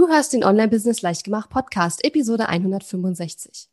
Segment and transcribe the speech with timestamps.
[0.00, 3.68] Du hörst den Online-Business Leichtgemacht Podcast, Episode 165.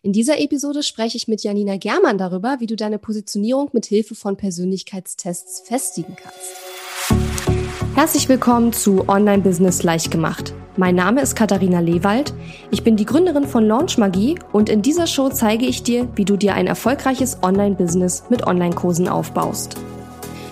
[0.00, 4.14] In dieser Episode spreche ich mit Janina Germann darüber, wie du deine Positionierung mit Hilfe
[4.14, 7.94] von Persönlichkeitstests festigen kannst.
[7.94, 10.54] Herzlich willkommen zu Online-Business Leichtgemacht.
[10.78, 12.32] Mein Name ist Katharina Lewald.
[12.70, 16.24] Ich bin die Gründerin von Launch Magie und in dieser Show zeige ich dir, wie
[16.24, 19.76] du dir ein erfolgreiches Online-Business mit Online-Kursen aufbaust.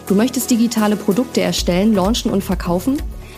[0.07, 2.99] Du möchtest digitale Produkte erstellen, launchen und verkaufen?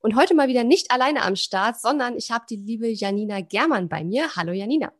[0.00, 3.88] und heute mal wieder nicht alleine am Start, sondern ich habe die liebe Janina Germann
[3.88, 4.36] bei mir.
[4.36, 4.92] Hallo Janina.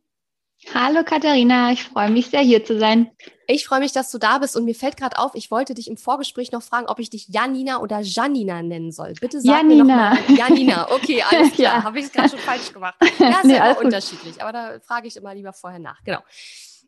[0.73, 3.11] Hallo Katharina, ich freue mich sehr hier zu sein.
[3.45, 5.87] Ich freue mich, dass du da bist und mir fällt gerade auf, ich wollte dich
[5.87, 9.13] im Vorgespräch noch fragen, ob ich dich Janina oder Janina nennen soll.
[9.21, 9.83] Bitte sag Janina.
[9.83, 10.17] mir nochmal.
[10.35, 11.77] Janina, okay, alles klar.
[11.77, 11.83] ja.
[11.83, 12.95] Habe ich es gerade schon falsch gemacht.
[13.19, 16.03] Ja, ist nee, ja immer unterschiedlich, aber da frage ich immer lieber vorher nach.
[16.03, 16.19] Genau.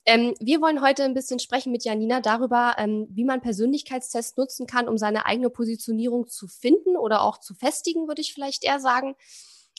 [0.06, 4.68] Ähm, wir wollen heute ein bisschen sprechen mit Janina darüber, ähm, wie man Persönlichkeitstests nutzen
[4.68, 8.80] kann, um seine eigene Positionierung zu finden oder auch zu festigen, würde ich vielleicht eher
[8.80, 9.16] sagen.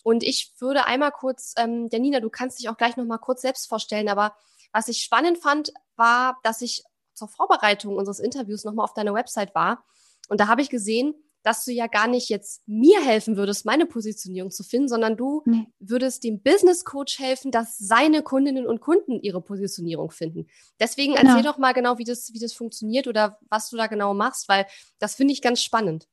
[0.03, 3.69] Und ich würde einmal kurz, ähm, Janina, du kannst dich auch gleich nochmal kurz selbst
[3.69, 4.35] vorstellen, aber
[4.73, 9.55] was ich spannend fand, war, dass ich zur Vorbereitung unseres Interviews nochmal auf deiner Website
[9.55, 9.85] war.
[10.29, 13.87] Und da habe ich gesehen, dass du ja gar nicht jetzt mir helfen würdest, meine
[13.87, 15.67] Positionierung zu finden, sondern du nee.
[15.79, 20.47] würdest dem Business Coach helfen, dass seine Kundinnen und Kunden ihre Positionierung finden.
[20.79, 21.31] Deswegen genau.
[21.31, 24.49] erzähl doch mal genau, wie das, wie das funktioniert oder was du da genau machst,
[24.49, 24.67] weil
[24.99, 26.07] das finde ich ganz spannend.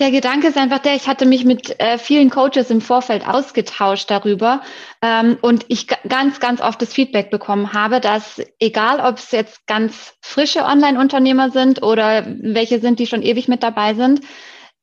[0.00, 4.10] Der Gedanke ist einfach der, ich hatte mich mit äh, vielen Coaches im Vorfeld ausgetauscht
[4.10, 4.62] darüber
[5.02, 9.66] ähm, und ich ganz, ganz oft das Feedback bekommen habe, dass egal, ob es jetzt
[9.66, 14.22] ganz frische Online-Unternehmer sind oder welche sind, die schon ewig mit dabei sind,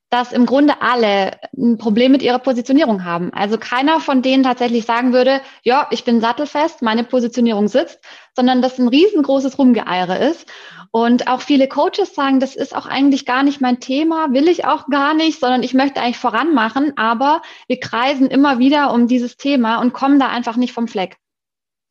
[0.10, 3.32] dass im Grunde alle ein Problem mit ihrer Positionierung haben.
[3.34, 8.00] Also keiner von denen tatsächlich sagen würde, ja, ich bin sattelfest, meine Positionierung sitzt,
[8.36, 10.48] sondern dass ein riesengroßes Rumgeeire ist.
[10.92, 14.66] Und auch viele Coaches sagen, das ist auch eigentlich gar nicht mein Thema, will ich
[14.66, 19.38] auch gar nicht, sondern ich möchte eigentlich voranmachen, aber wir kreisen immer wieder um dieses
[19.38, 21.18] Thema und kommen da einfach nicht vom Fleck.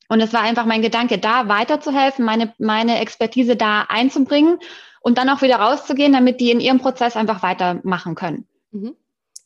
[0.08, 4.58] Und es war einfach mein Gedanke, da weiterzuhelfen, meine, meine Expertise da einzubringen
[5.00, 8.47] und dann auch wieder rauszugehen, damit die in ihrem Prozess einfach weitermachen können.
[8.70, 8.97] Mhm.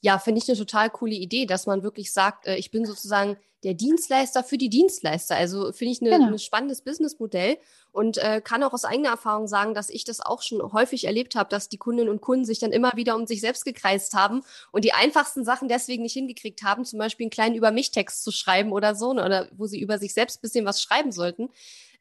[0.00, 3.36] Ja, finde ich eine total coole Idee, dass man wirklich sagt, äh, ich bin sozusagen
[3.64, 5.36] der Dienstleister für die Dienstleister.
[5.36, 6.38] Also finde ich ein genau.
[6.38, 7.58] spannendes Businessmodell
[7.92, 11.36] und äh, kann auch aus eigener Erfahrung sagen, dass ich das auch schon häufig erlebt
[11.36, 14.42] habe, dass die Kundinnen und Kunden sich dann immer wieder um sich selbst gekreist haben
[14.72, 18.24] und die einfachsten Sachen deswegen nicht hingekriegt haben, zum Beispiel einen kleinen Über mich Text
[18.24, 21.12] zu schreiben oder so, ne, oder wo sie über sich selbst ein bisschen was schreiben
[21.12, 21.50] sollten.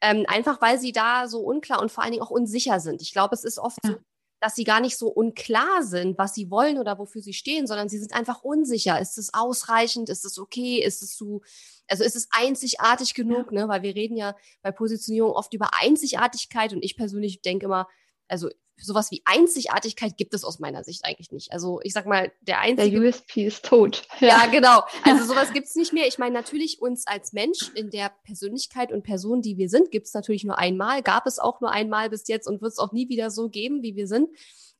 [0.00, 3.02] Ähm, einfach weil sie da so unklar und vor allen Dingen auch unsicher sind.
[3.02, 3.92] Ich glaube, es ist oft ja.
[3.92, 3.96] so,
[4.42, 7.88] dass sie gar nicht so unklar sind, was sie wollen oder wofür sie stehen, sondern
[7.88, 9.00] sie sind einfach unsicher.
[9.00, 10.08] Ist es ausreichend?
[10.08, 10.82] Ist es okay?
[10.82, 11.42] Ist es zu,
[11.86, 13.52] also ist es einzigartig genug?
[13.52, 13.60] Ja.
[13.60, 13.68] Ne?
[13.68, 17.86] Weil wir reden ja bei Positionierung oft über Einzigartigkeit und ich persönlich denke immer,
[18.26, 18.50] also
[18.82, 21.52] sowas wie Einzigartigkeit gibt es aus meiner Sicht eigentlich nicht.
[21.52, 23.00] Also ich sag mal, der einzige.
[23.00, 24.02] Der USP ist tot.
[24.20, 24.82] Ja, ja genau.
[25.04, 26.06] Also sowas gibt es nicht mehr.
[26.06, 30.06] Ich meine, natürlich uns als Mensch in der Persönlichkeit und Person, die wir sind, gibt
[30.06, 32.92] es natürlich nur einmal, gab es auch nur einmal bis jetzt und wird es auch
[32.92, 34.28] nie wieder so geben, wie wir sind.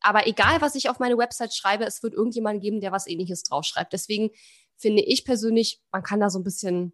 [0.00, 3.44] Aber egal, was ich auf meine Website schreibe, es wird irgendjemand geben, der was ähnliches
[3.44, 3.92] draufschreibt.
[3.92, 4.30] Deswegen
[4.76, 6.92] finde ich persönlich, man kann da so ein bisschen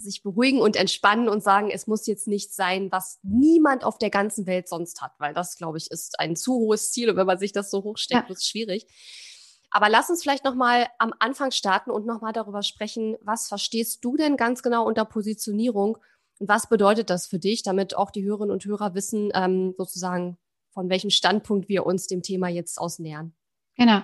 [0.00, 4.10] sich beruhigen und entspannen und sagen, es muss jetzt nicht sein, was niemand auf der
[4.10, 7.26] ganzen Welt sonst hat, weil das, glaube ich, ist ein zu hohes Ziel und wenn
[7.26, 8.28] man sich das so hochsteckt, ja.
[8.28, 8.86] wird es schwierig.
[9.70, 14.16] Aber lass uns vielleicht nochmal am Anfang starten und nochmal darüber sprechen, was verstehst du
[14.16, 15.98] denn ganz genau unter Positionierung
[16.38, 20.38] und was bedeutet das für dich, damit auch die Hörerinnen und Hörer wissen, ähm, sozusagen,
[20.72, 23.34] von welchem Standpunkt wir uns dem Thema jetzt ausnähern.
[23.76, 24.02] Genau.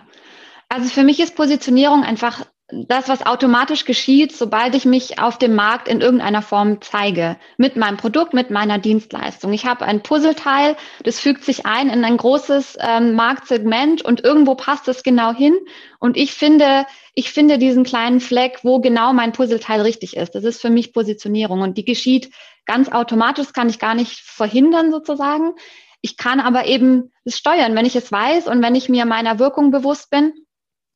[0.68, 5.54] Also für mich ist Positionierung einfach das, was automatisch geschieht, sobald ich mich auf dem
[5.54, 9.52] Markt in irgendeiner Form zeige, mit meinem Produkt, mit meiner Dienstleistung.
[9.52, 14.56] Ich habe ein Puzzleteil, das fügt sich ein in ein großes ähm, Marktsegment und irgendwo
[14.56, 15.56] passt es genau hin.
[16.00, 20.34] Und ich finde, ich finde diesen kleinen Fleck, wo genau mein Puzzleteil richtig ist.
[20.34, 22.30] Das ist für mich Positionierung und die geschieht
[22.64, 25.52] ganz automatisch, kann ich gar nicht verhindern sozusagen.
[26.00, 29.38] Ich kann aber eben es steuern, wenn ich es weiß und wenn ich mir meiner
[29.38, 30.32] Wirkung bewusst bin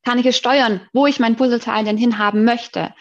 [0.04, 2.94] kann ich es steuern, wo ich mein Puzzleteil denn hinhaben möchte.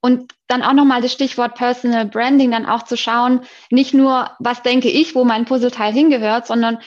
[0.00, 3.40] Und dann auch nochmal das Stichwort Personal Branding, dann auch zu schauen,
[3.70, 6.78] nicht nur, was denke ich, wo mein Puzzleteil hingehört, sondern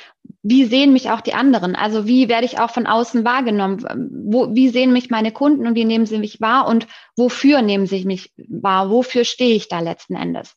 [0.44, 1.76] wie sehen mich auch die anderen?
[1.76, 3.84] Also wie werde ich auch von außen wahrgenommen?
[4.32, 6.88] Wo, wie sehen mich meine Kunden und wie nehmen sie mich wahr und
[7.18, 8.90] wofür nehmen sie mich wahr?
[8.90, 10.56] Wofür stehe ich da letzten Endes?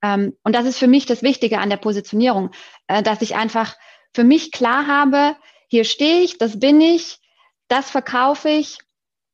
[0.00, 2.50] Ähm, und das ist für mich das Wichtige an der Positionierung,
[2.86, 3.74] äh, dass ich einfach
[4.14, 5.36] für mich klar habe,
[5.66, 7.18] hier stehe ich, das bin ich,
[7.68, 8.78] das verkaufe ich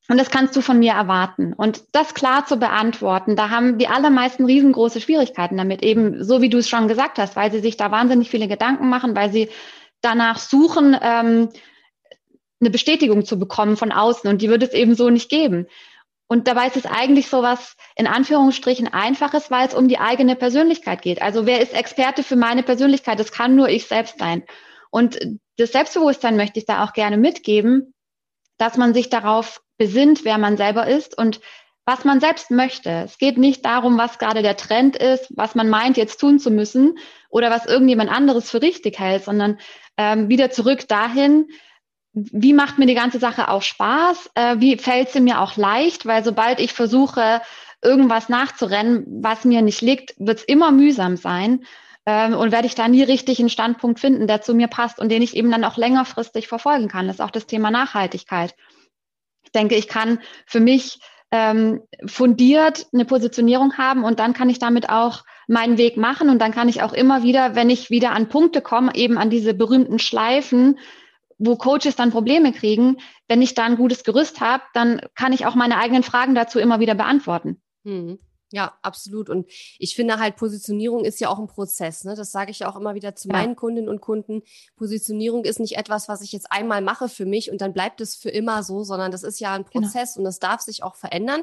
[0.08, 1.54] und das kannst du von mir erwarten.
[1.54, 6.50] Und das klar zu beantworten, da haben die allermeisten riesengroße Schwierigkeiten damit, eben so wie
[6.50, 9.48] du es schon gesagt hast, weil sie sich da wahnsinnig viele Gedanken machen, weil sie
[10.02, 11.48] danach suchen, ähm,
[12.60, 15.66] eine Bestätigung zu bekommen von außen und die wird es eben so nicht geben.
[16.26, 20.36] Und dabei ist es eigentlich so was in Anführungsstrichen einfaches, weil es um die eigene
[20.36, 21.20] Persönlichkeit geht.
[21.22, 23.20] Also wer ist Experte für meine Persönlichkeit?
[23.20, 24.42] Das kann nur ich selbst sein.
[24.90, 25.18] Und
[25.58, 27.93] das Selbstbewusstsein möchte ich da auch gerne mitgeben,
[28.58, 31.40] dass man sich darauf besinnt, wer man selber ist und
[31.86, 32.90] was man selbst möchte.
[33.04, 36.50] Es geht nicht darum, was gerade der Trend ist, was man meint, jetzt tun zu
[36.50, 36.98] müssen
[37.28, 39.58] oder was irgendjemand anderes für richtig hält, sondern
[39.98, 41.48] ähm, wieder zurück dahin,
[42.14, 44.30] wie macht mir die ganze Sache auch Spaß?
[44.34, 46.06] Äh, wie fällt sie mir auch leicht?
[46.06, 47.42] Weil sobald ich versuche,
[47.82, 51.64] irgendwas nachzurennen, was mir nicht liegt, wird es immer mühsam sein.
[52.06, 55.10] Ähm, und werde ich da nie richtig einen Standpunkt finden, der zu mir passt und
[55.10, 57.06] den ich eben dann auch längerfristig verfolgen kann.
[57.06, 58.54] Das ist auch das Thema Nachhaltigkeit.
[59.42, 64.58] Ich denke, ich kann für mich ähm, fundiert eine Positionierung haben und dann kann ich
[64.58, 68.12] damit auch meinen Weg machen und dann kann ich auch immer wieder, wenn ich wieder
[68.12, 70.78] an Punkte komme, eben an diese berühmten Schleifen,
[71.38, 72.98] wo Coaches dann Probleme kriegen,
[73.28, 76.58] wenn ich da ein gutes Gerüst habe, dann kann ich auch meine eigenen Fragen dazu
[76.58, 77.60] immer wieder beantworten.
[77.84, 78.18] Hm.
[78.54, 79.30] Ja, absolut.
[79.30, 82.04] Und ich finde halt, Positionierung ist ja auch ein Prozess.
[82.04, 82.14] Ne?
[82.14, 83.34] Das sage ich ja auch immer wieder zu ja.
[83.34, 84.42] meinen Kundinnen und Kunden.
[84.76, 88.14] Positionierung ist nicht etwas, was ich jetzt einmal mache für mich und dann bleibt es
[88.14, 89.86] für immer so, sondern das ist ja ein genau.
[89.86, 90.20] Prozess genau.
[90.20, 91.42] und das darf sich auch verändern.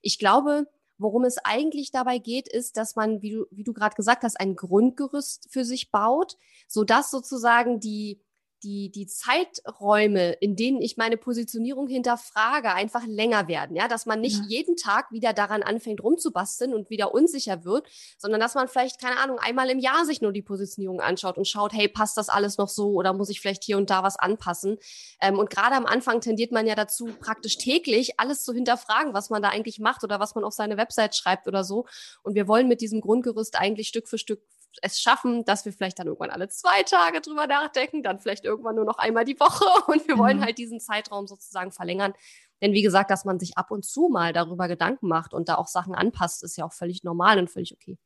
[0.00, 0.66] Ich glaube,
[0.96, 4.40] worum es eigentlich dabei geht, ist, dass man, wie du, wie du gerade gesagt hast,
[4.40, 6.38] ein Grundgerüst für sich baut,
[6.68, 8.18] sodass sozusagen die
[8.66, 13.76] die, die Zeiträume, in denen ich meine Positionierung hinterfrage, einfach länger werden.
[13.76, 14.44] Ja, dass man nicht ja.
[14.48, 17.86] jeden Tag wieder daran anfängt rumzubasteln und wieder unsicher wird,
[18.18, 21.46] sondern dass man vielleicht, keine Ahnung, einmal im Jahr sich nur die Positionierung anschaut und
[21.46, 24.18] schaut, hey, passt das alles noch so oder muss ich vielleicht hier und da was
[24.18, 24.78] anpassen?
[25.20, 29.30] Ähm, und gerade am Anfang tendiert man ja dazu, praktisch täglich alles zu hinterfragen, was
[29.30, 31.86] man da eigentlich macht oder was man auf seine Website schreibt oder so.
[32.24, 34.42] Und wir wollen mit diesem Grundgerüst eigentlich Stück für Stück
[34.82, 38.76] es schaffen, dass wir vielleicht dann irgendwann alle zwei Tage drüber nachdenken, dann vielleicht irgendwann
[38.76, 40.44] nur noch einmal die Woche und wir wollen mhm.
[40.44, 42.14] halt diesen Zeitraum sozusagen verlängern.
[42.62, 45.56] Denn wie gesagt, dass man sich ab und zu mal darüber Gedanken macht und da
[45.56, 47.98] auch Sachen anpasst, ist ja auch völlig normal und völlig okay.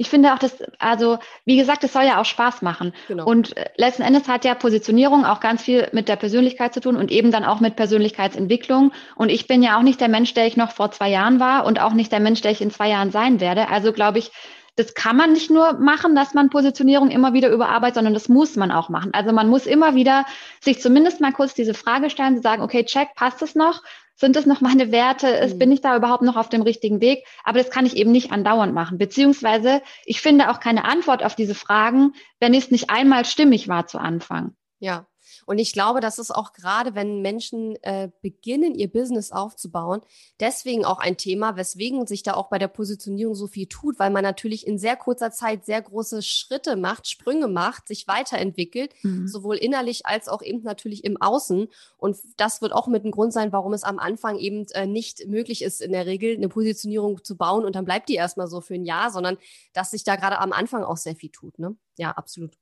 [0.00, 2.94] Ich finde auch, dass, also wie gesagt, es soll ja auch Spaß machen.
[3.08, 3.26] Genau.
[3.26, 6.94] Und äh, letzten Endes hat ja Positionierung auch ganz viel mit der Persönlichkeit zu tun
[6.94, 8.92] und eben dann auch mit Persönlichkeitsentwicklung.
[9.16, 11.66] Und ich bin ja auch nicht der Mensch, der ich noch vor zwei Jahren war
[11.66, 13.70] und auch nicht der Mensch, der ich in zwei Jahren sein werde.
[13.70, 14.30] Also glaube ich,
[14.78, 18.54] das kann man nicht nur machen, dass man Positionierung immer wieder überarbeitet, sondern das muss
[18.54, 19.12] man auch machen.
[19.12, 20.24] Also man muss immer wieder
[20.60, 23.82] sich zumindest mal kurz diese Frage stellen, zu sagen, okay, check, passt es noch?
[24.14, 25.48] Sind das noch meine Werte?
[25.52, 25.58] Mhm.
[25.58, 27.24] Bin ich da überhaupt noch auf dem richtigen Weg?
[27.42, 28.98] Aber das kann ich eben nicht andauernd machen.
[28.98, 33.88] Beziehungsweise ich finde auch keine Antwort auf diese Fragen, wenn es nicht einmal stimmig war
[33.88, 34.54] zu Anfang.
[34.78, 35.06] Ja,
[35.48, 40.02] und ich glaube, das ist auch gerade, wenn Menschen äh, beginnen, ihr Business aufzubauen,
[40.40, 44.10] deswegen auch ein Thema, weswegen sich da auch bei der Positionierung so viel tut, weil
[44.10, 49.26] man natürlich in sehr kurzer Zeit sehr große Schritte macht, Sprünge macht, sich weiterentwickelt, mhm.
[49.26, 51.68] sowohl innerlich als auch eben natürlich im Außen.
[51.96, 55.28] Und das wird auch mit ein Grund sein, warum es am Anfang eben äh, nicht
[55.28, 58.60] möglich ist, in der Regel eine Positionierung zu bauen und dann bleibt die erstmal so
[58.60, 59.38] für ein Jahr, sondern
[59.72, 61.58] dass sich da gerade am Anfang auch sehr viel tut.
[61.58, 61.74] Ne?
[61.96, 62.58] Ja, absolut.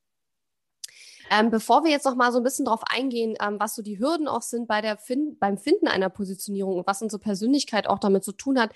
[1.31, 3.99] Ähm, bevor wir jetzt noch mal so ein bisschen drauf eingehen, ähm, was so die
[3.99, 7.99] Hürden auch sind bei der fin beim Finden einer Positionierung und was unsere Persönlichkeit auch
[7.99, 8.73] damit zu tun hat,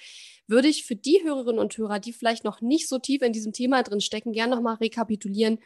[0.49, 3.52] würde ich für die Hörerinnen und Hörer, die vielleicht noch nicht so tief in diesem
[3.52, 5.59] Thema drin stecken, gerne noch mal rekapitulieren.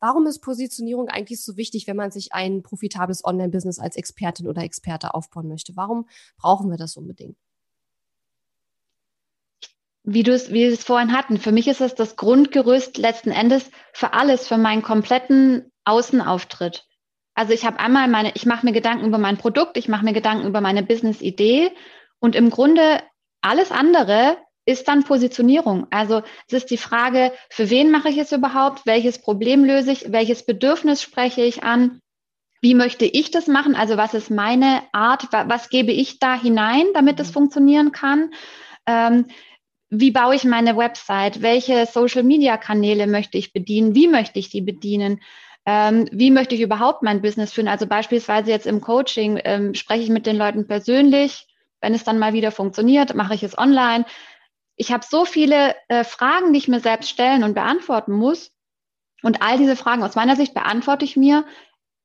[0.00, 4.62] Warum ist Positionierung eigentlich so wichtig, wenn man sich ein profitables Online-Business als Expertin oder
[4.62, 5.76] Experte aufbauen möchte?
[5.76, 7.36] Warum brauchen wir das unbedingt?
[10.04, 11.38] Wie du es, wie wir es vorhin hatten.
[11.38, 16.84] Für mich ist es das Grundgerüst letzten Endes für alles, für meinen kompletten Außenauftritt.
[17.34, 20.12] Also ich habe einmal meine, ich mache mir Gedanken über mein Produkt, ich mache mir
[20.12, 21.70] Gedanken über meine Business-Idee
[22.18, 23.02] und im Grunde
[23.40, 25.86] alles andere ist dann Positionierung.
[25.90, 28.86] Also es ist die Frage, für wen mache ich es überhaupt?
[28.86, 30.12] Welches Problem löse ich?
[30.12, 32.00] Welches Bedürfnis spreche ich an?
[32.60, 33.74] Wie möchte ich das machen?
[33.74, 35.32] Also was ist meine Art?
[35.32, 37.32] Was gebe ich da hinein, damit es mhm.
[37.32, 38.30] funktionieren kann?
[38.86, 39.26] Ähm,
[39.94, 41.42] wie baue ich meine Website?
[41.42, 43.94] Welche Social-Media-Kanäle möchte ich bedienen?
[43.94, 45.20] Wie möchte ich die bedienen?
[45.66, 47.68] Ähm, wie möchte ich überhaupt mein Business führen?
[47.68, 51.46] Also beispielsweise jetzt im Coaching ähm, spreche ich mit den Leuten persönlich,
[51.82, 54.06] wenn es dann mal wieder funktioniert, mache ich es online.
[54.76, 58.50] Ich habe so viele äh, Fragen, die ich mir selbst stellen und beantworten muss.
[59.22, 61.44] Und all diese Fragen aus meiner Sicht beantworte ich mir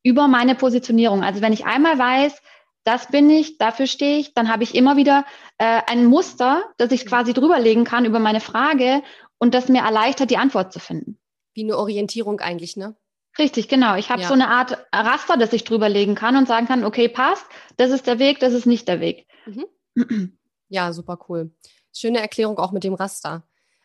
[0.02, 1.24] über meine Positionierung.
[1.24, 2.42] Also wenn ich einmal weiß,
[2.88, 5.26] das bin ich, dafür stehe ich, dann habe ich immer wieder
[5.58, 9.02] äh, ein Muster, das ich quasi drüberlegen kann über meine Frage
[9.36, 11.18] und das mir erleichtert, die Antwort zu finden.
[11.52, 12.96] Wie eine Orientierung eigentlich, ne?
[13.38, 13.96] Richtig, genau.
[13.96, 14.28] Ich habe ja.
[14.28, 17.44] so eine Art Raster, das ich drüberlegen kann und sagen kann, okay, passt,
[17.76, 19.26] das ist der Weg, das ist nicht der Weg.
[19.44, 20.38] Mhm.
[20.70, 21.50] Ja, super cool.
[21.94, 23.42] Schöne Erklärung auch mit dem Raster.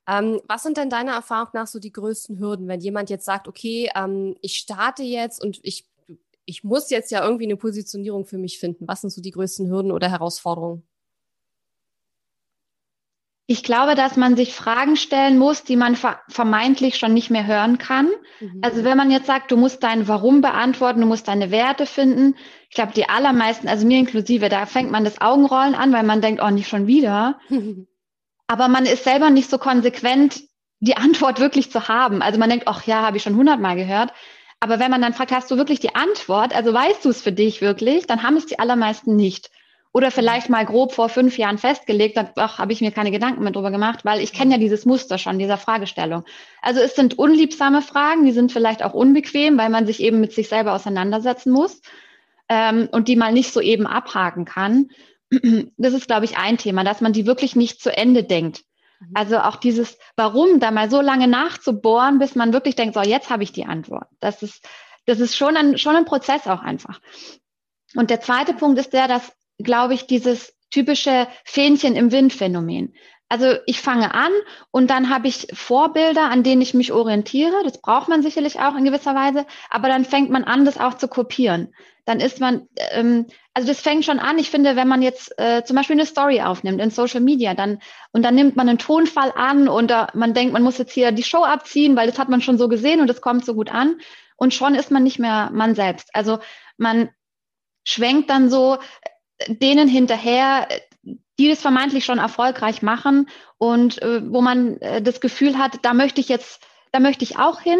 [0.07, 3.47] Ähm, was sind denn deiner Erfahrung nach so die größten Hürden, wenn jemand jetzt sagt,
[3.47, 5.85] okay, ähm, ich starte jetzt und ich,
[6.45, 8.87] ich muss jetzt ja irgendwie eine Positionierung für mich finden.
[8.87, 10.83] Was sind so die größten Hürden oder Herausforderungen?
[13.45, 15.97] Ich glaube, dass man sich Fragen stellen muss, die man
[16.29, 18.09] vermeintlich schon nicht mehr hören kann.
[18.39, 18.61] Mhm.
[18.61, 22.35] Also wenn man jetzt sagt, du musst dein Warum beantworten, du musst deine Werte finden.
[22.69, 26.21] Ich glaube, die allermeisten, also mir inklusive, da fängt man das Augenrollen an, weil man
[26.21, 27.39] denkt, oh, nicht schon wieder.
[28.47, 30.41] Aber man ist selber nicht so konsequent,
[30.79, 32.21] die Antwort wirklich zu haben.
[32.21, 34.13] Also man denkt, ach ja, habe ich schon hundertmal gehört.
[34.63, 36.55] Aber wenn man dann fragt, hast du wirklich die Antwort?
[36.55, 38.07] Also weißt du es für dich wirklich?
[38.07, 39.51] Dann haben es die allermeisten nicht.
[39.91, 43.51] Oder vielleicht mal grob vor fünf Jahren festgelegt, dann habe ich mir keine Gedanken mehr
[43.51, 46.23] drüber gemacht, weil ich kenne ja dieses Muster schon, dieser Fragestellung.
[46.61, 50.31] Also es sind unliebsame Fragen, die sind vielleicht auch unbequem, weil man sich eben mit
[50.31, 51.81] sich selber auseinandersetzen muss
[52.47, 54.87] ähm, und die mal nicht so eben abhaken kann.
[55.75, 58.63] Das ist, glaube ich, ein Thema, dass man die wirklich nicht zu Ende denkt.
[59.09, 59.11] Mhm.
[59.13, 63.29] Also auch dieses Warum da mal so lange nachzubohren, bis man wirklich denkt, so jetzt
[63.29, 64.07] habe ich die Antwort.
[64.19, 64.67] Das ist,
[65.05, 66.99] das ist schon ein, schon ein Prozess auch einfach.
[67.95, 72.93] Und der zweite Punkt ist der, dass glaube ich, dieses typische Fähnchen im Wind-Phänomen.
[73.29, 74.31] Also ich fange an
[74.71, 77.63] und dann habe ich Vorbilder, an denen ich mich orientiere.
[77.63, 80.95] Das braucht man sicherlich auch in gewisser Weise, aber dann fängt man an, das auch
[80.95, 81.73] zu kopieren.
[82.05, 84.39] Dann ist man, ähm, also das fängt schon an.
[84.39, 87.79] Ich finde, wenn man jetzt äh, zum Beispiel eine Story aufnimmt in Social Media, dann
[88.11, 91.11] und dann nimmt man einen Tonfall an und da, man denkt, man muss jetzt hier
[91.11, 93.71] die Show abziehen, weil das hat man schon so gesehen und das kommt so gut
[93.71, 93.99] an
[94.37, 96.09] und schon ist man nicht mehr man selbst.
[96.13, 96.39] Also
[96.77, 97.09] man
[97.83, 98.77] schwenkt dann so
[99.47, 100.67] denen hinterher,
[101.39, 105.93] die das vermeintlich schon erfolgreich machen und äh, wo man äh, das Gefühl hat, da
[105.93, 107.79] möchte ich jetzt, da möchte ich auch hin.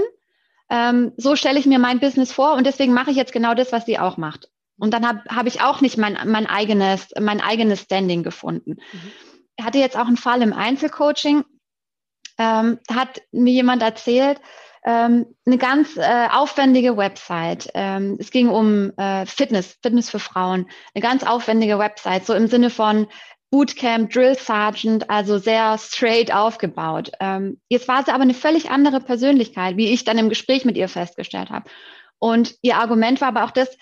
[0.70, 3.72] Ähm, so stelle ich mir mein Business vor und deswegen mache ich jetzt genau das,
[3.72, 4.50] was sie auch macht.
[4.78, 8.78] Und dann habe hab ich auch nicht mein, mein eigenes, mein eigenes Standing gefunden.
[8.92, 9.12] Mhm.
[9.58, 11.44] Ich hatte jetzt auch einen Fall im Einzelcoaching.
[12.38, 14.42] Ähm, da hat mir jemand erzählt,
[14.86, 17.70] ähm, eine ganz äh, aufwendige Website.
[17.74, 20.68] Ähm, es ging um äh, Fitness, Fitness für Frauen.
[20.94, 23.08] Eine ganz aufwendige Website, so im Sinne von
[23.52, 27.12] Bootcamp, Drill Sergeant, also sehr straight aufgebaut.
[27.20, 30.76] Ähm, jetzt war sie aber eine völlig andere Persönlichkeit, wie ich dann im Gespräch mit
[30.76, 31.70] ihr festgestellt habe.
[32.18, 33.78] Und ihr Argument war aber auch das,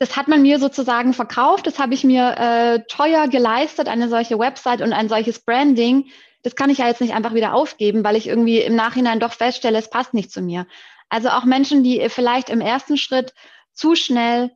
[0.00, 4.38] das hat man mir sozusagen verkauft, das habe ich mir äh, teuer geleistet, eine solche
[4.38, 6.10] Website und ein solches Branding
[6.42, 9.32] das kann ich ja jetzt nicht einfach wieder aufgeben, weil ich irgendwie im Nachhinein doch
[9.32, 10.66] feststelle, es passt nicht zu mir.
[11.08, 13.34] Also auch Menschen, die vielleicht im ersten Schritt
[13.72, 14.52] zu schnell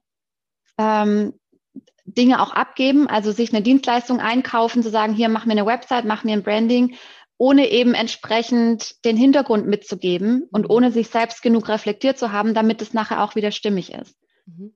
[0.78, 1.34] ähm,
[2.04, 6.04] Dinge auch abgeben, also sich eine Dienstleistung einkaufen, zu sagen, hier mach mir eine Website,
[6.04, 6.96] mach mir ein Branding,
[7.36, 10.70] ohne eben entsprechend den Hintergrund mitzugeben und mhm.
[10.70, 14.16] ohne sich selbst genug reflektiert zu haben, damit es nachher auch wieder stimmig ist.
[14.46, 14.73] Mhm.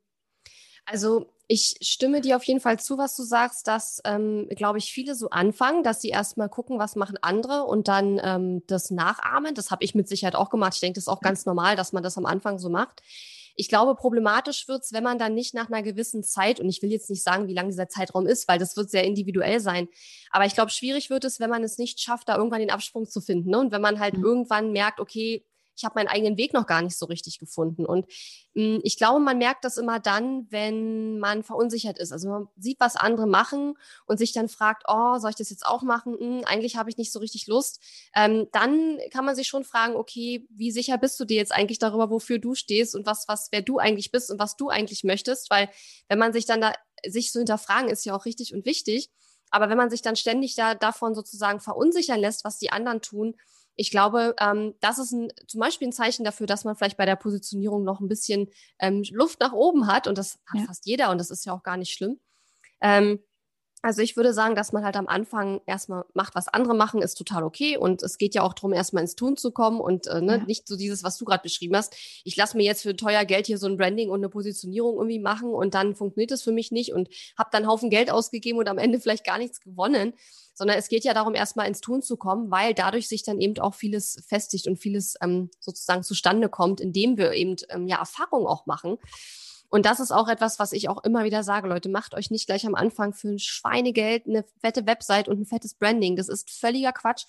[0.90, 4.90] Also ich stimme dir auf jeden Fall zu, was du sagst, dass, ähm, glaube ich,
[4.90, 9.54] viele so anfangen, dass sie erstmal gucken, was machen andere und dann ähm, das nachahmen.
[9.54, 10.74] Das habe ich mit Sicherheit auch gemacht.
[10.74, 13.02] Ich denke, das ist auch ganz normal, dass man das am Anfang so macht.
[13.54, 16.90] Ich glaube, problematisch wird's, wenn man dann nicht nach einer gewissen Zeit, und ich will
[16.90, 19.88] jetzt nicht sagen, wie lang dieser Zeitraum ist, weil das wird sehr individuell sein.
[20.30, 23.06] Aber ich glaube, schwierig wird es, wenn man es nicht schafft, da irgendwann den Absprung
[23.06, 23.50] zu finden.
[23.50, 23.58] Ne?
[23.58, 24.24] Und wenn man halt mhm.
[24.24, 25.44] irgendwann merkt, okay,
[25.78, 27.86] ich habe meinen eigenen Weg noch gar nicht so richtig gefunden.
[27.86, 28.06] Und
[28.54, 32.12] mh, hm, ich glaube, man merkt das immer dann, wenn man verunsichert ist.
[32.12, 33.74] Also man sieht, was andere machen
[34.06, 36.16] und sich dann fragt, oh, soll ich das jetzt auch machen?
[36.18, 37.80] Hm, eigentlich habe ich nicht so richtig Lust.
[38.14, 41.78] Ähm, dann kann man sich schon fragen, okay, wie sicher bist du dir jetzt eigentlich
[41.78, 45.04] darüber, wofür du stehst und was, was, wer du eigentlich bist und was du eigentlich
[45.04, 45.50] möchtest?
[45.50, 45.70] Weil
[46.08, 46.72] wenn man sich dann da
[47.06, 49.10] sich so hinterfragen, ist ja auch richtig und wichtig.
[49.50, 53.34] Aber wenn man sich dann ständig da davon sozusagen verunsichern lässt, was die anderen tun,
[53.78, 57.06] ich glaube, ähm, das ist ein, zum Beispiel ein Zeichen dafür, dass man vielleicht bei
[57.06, 58.48] der Positionierung noch ein bisschen
[58.80, 60.08] ähm, Luft nach oben hat.
[60.08, 60.66] Und das hat ja.
[60.66, 62.18] fast jeder und das ist ja auch gar nicht schlimm.
[62.80, 63.20] Ähm,
[63.82, 67.14] also ich würde sagen, dass man halt am Anfang erstmal macht, was andere machen, ist
[67.14, 67.76] total okay.
[67.76, 70.44] Und es geht ja auch darum, erstmal ins Tun zu kommen und äh, ne, ja.
[70.44, 71.94] nicht so dieses, was du gerade beschrieben hast.
[72.24, 75.20] Ich lasse mir jetzt für teuer Geld hier so ein Branding und eine Positionierung irgendwie
[75.20, 77.08] machen und dann funktioniert es für mich nicht und
[77.38, 80.14] habe dann einen Haufen Geld ausgegeben und am Ende vielleicht gar nichts gewonnen
[80.58, 83.56] sondern es geht ja darum, erstmal ins Tun zu kommen, weil dadurch sich dann eben
[83.60, 88.44] auch vieles festigt und vieles ähm, sozusagen zustande kommt, indem wir eben ähm, ja Erfahrung
[88.44, 88.98] auch machen.
[89.70, 92.46] Und das ist auch etwas, was ich auch immer wieder sage, Leute, macht euch nicht
[92.46, 96.16] gleich am Anfang für ein Schweinegeld eine fette Website und ein fettes Branding.
[96.16, 97.24] Das ist völliger Quatsch.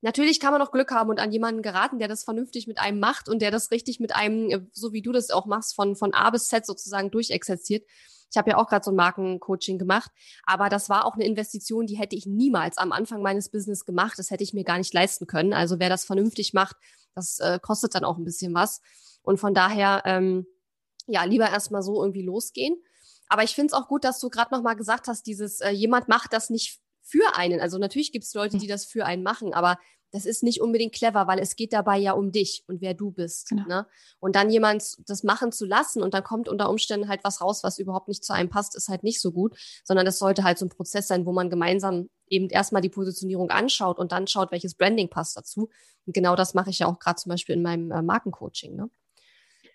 [0.00, 3.00] Natürlich kann man auch Glück haben und an jemanden geraten, der das vernünftig mit einem
[3.00, 5.96] macht und der das richtig mit einem, äh, so wie du das auch machst, von,
[5.96, 7.86] von A bis Z sozusagen durchexerziert.
[8.30, 10.10] Ich habe ja auch gerade so ein Markencoaching gemacht,
[10.44, 14.18] aber das war auch eine Investition, die hätte ich niemals am Anfang meines Business gemacht.
[14.18, 15.52] Das hätte ich mir gar nicht leisten können.
[15.52, 16.76] Also wer das vernünftig macht,
[17.14, 18.82] das äh, kostet dann auch ein bisschen was.
[19.22, 20.46] Und von daher, ähm,
[21.06, 22.76] ja, lieber erstmal so irgendwie losgehen.
[23.28, 26.08] Aber ich finde es auch gut, dass du gerade nochmal gesagt hast, dieses, äh, jemand
[26.08, 27.60] macht das nicht für einen.
[27.60, 29.78] Also natürlich gibt es Leute, die das für einen machen, aber
[30.14, 33.10] das ist nicht unbedingt clever, weil es geht dabei ja um dich und wer du
[33.10, 33.48] bist.
[33.48, 33.66] Genau.
[33.66, 33.86] Ne?
[34.20, 37.64] Und dann jemand das machen zu lassen und dann kommt unter Umständen halt was raus,
[37.64, 40.56] was überhaupt nicht zu einem passt, ist halt nicht so gut, sondern das sollte halt
[40.56, 44.52] so ein Prozess sein, wo man gemeinsam eben erstmal die Positionierung anschaut und dann schaut,
[44.52, 45.68] welches Branding passt dazu.
[46.06, 48.76] Und genau das mache ich ja auch gerade zum Beispiel in meinem äh, Markencoaching.
[48.76, 48.90] Ne?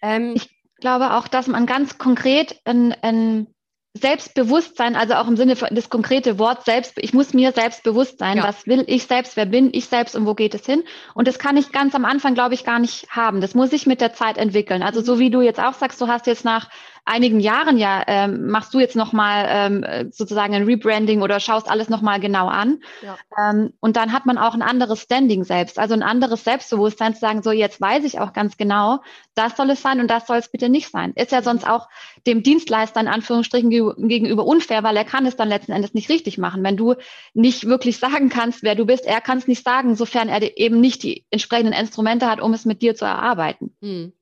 [0.01, 3.47] Ähm, ich glaube auch, dass man ganz konkret ein, ein
[3.95, 8.37] Selbstbewusstsein, also auch im Sinne das konkrete Wort selbst, ich muss mir selbst bewusst sein,
[8.37, 8.43] ja.
[8.43, 10.83] was will ich selbst, wer bin ich selbst und wo geht es hin?
[11.15, 13.41] Und das kann ich ganz am Anfang, glaube ich, gar nicht haben.
[13.41, 14.83] Das muss ich mit der Zeit entwickeln.
[14.83, 16.69] Also so wie du jetzt auch sagst, du hast jetzt nach
[17.09, 21.89] einigen Jahren ja, ähm, machst du jetzt nochmal ähm, sozusagen ein Rebranding oder schaust alles
[21.89, 22.81] nochmal genau an.
[23.01, 23.17] Ja.
[23.37, 27.19] Ähm, und dann hat man auch ein anderes Standing selbst, also ein anderes Selbstbewusstsein zu
[27.19, 28.99] sagen, so jetzt weiß ich auch ganz genau,
[29.35, 31.13] das soll es sein und das soll es bitte nicht sein.
[31.15, 31.89] Ist ja sonst auch
[32.27, 36.37] dem Dienstleister in Anführungsstrichen gegenüber unfair, weil er kann es dann letzten Endes nicht richtig
[36.37, 36.63] machen.
[36.63, 36.95] Wenn du
[37.33, 40.79] nicht wirklich sagen kannst, wer du bist, er kann es nicht sagen, sofern er eben
[40.79, 43.75] nicht die entsprechenden Instrumente hat, um es mit dir zu erarbeiten.
[43.81, 44.13] Hm.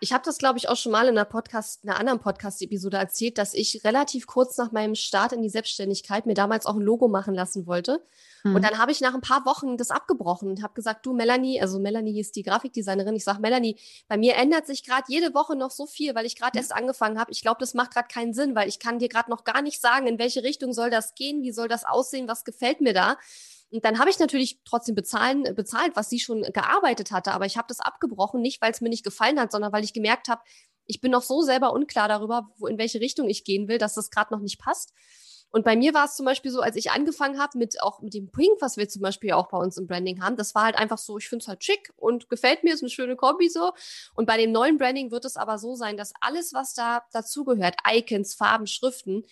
[0.00, 3.36] Ich habe das, glaube ich, auch schon mal in einer Podcast, einer anderen Podcast-Episode erzählt,
[3.36, 7.06] dass ich relativ kurz nach meinem Start in die Selbstständigkeit mir damals auch ein Logo
[7.08, 8.02] machen lassen wollte.
[8.42, 8.56] Mhm.
[8.56, 11.60] Und dann habe ich nach ein paar Wochen das abgebrochen und habe gesagt, du Melanie,
[11.60, 13.76] also Melanie hieß die Grafikdesignerin, ich sage, Melanie,
[14.08, 16.62] bei mir ändert sich gerade jede Woche noch so viel, weil ich gerade mhm.
[16.62, 17.32] erst angefangen habe.
[17.32, 19.80] Ich glaube, das macht gerade keinen Sinn, weil ich kann dir gerade noch gar nicht
[19.80, 23.18] sagen, in welche Richtung soll das gehen, wie soll das aussehen, was gefällt mir da.
[23.72, 27.56] Und dann habe ich natürlich trotzdem bezahlen, bezahlt, was sie schon gearbeitet hatte, aber ich
[27.56, 30.42] habe das abgebrochen, nicht weil es mir nicht gefallen hat, sondern weil ich gemerkt habe,
[30.86, 33.94] ich bin noch so selber unklar darüber, wo, in welche Richtung ich gehen will, dass
[33.94, 34.92] das gerade noch nicht passt.
[35.52, 38.14] Und bei mir war es zum Beispiel so, als ich angefangen habe mit auch mit
[38.14, 40.76] dem Pink, was wir zum Beispiel auch bei uns im Branding haben, das war halt
[40.76, 43.72] einfach so, ich finde es halt schick und gefällt mir, ist eine schöne Kombi so.
[44.14, 47.74] Und bei dem neuen Branding wird es aber so sein, dass alles, was da dazugehört,
[47.88, 49.24] Icons, Farben, Schriften,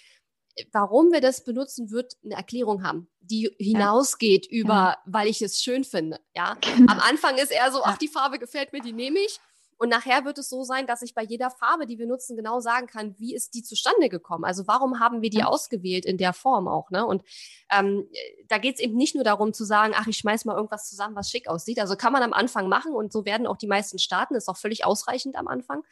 [0.73, 4.59] warum wir das benutzen, wird eine Erklärung haben, die hinausgeht ja.
[4.59, 4.99] über, ja.
[5.07, 6.21] weil ich es schön finde.
[6.35, 6.93] Ja, genau.
[6.93, 9.41] am Anfang ist eher so, ach, die Farbe gefällt mir, die nehme ich.
[9.81, 12.59] Und nachher wird es so sein, dass ich bei jeder Farbe, die wir nutzen, genau
[12.59, 14.45] sagen kann, wie ist die zustande gekommen?
[14.45, 16.91] Also warum haben wir die ausgewählt in der Form auch?
[16.91, 17.07] Ne?
[17.07, 17.23] Und
[17.71, 18.09] ähm,
[18.49, 21.15] da geht es eben nicht nur darum zu sagen, ach, ich schmeiß mal irgendwas zusammen,
[21.15, 21.79] was schick aussieht.
[21.79, 24.35] Also kann man am Anfang machen und so werden auch die meisten starten.
[24.35, 25.85] Ist auch völlig ausreichend am Anfang.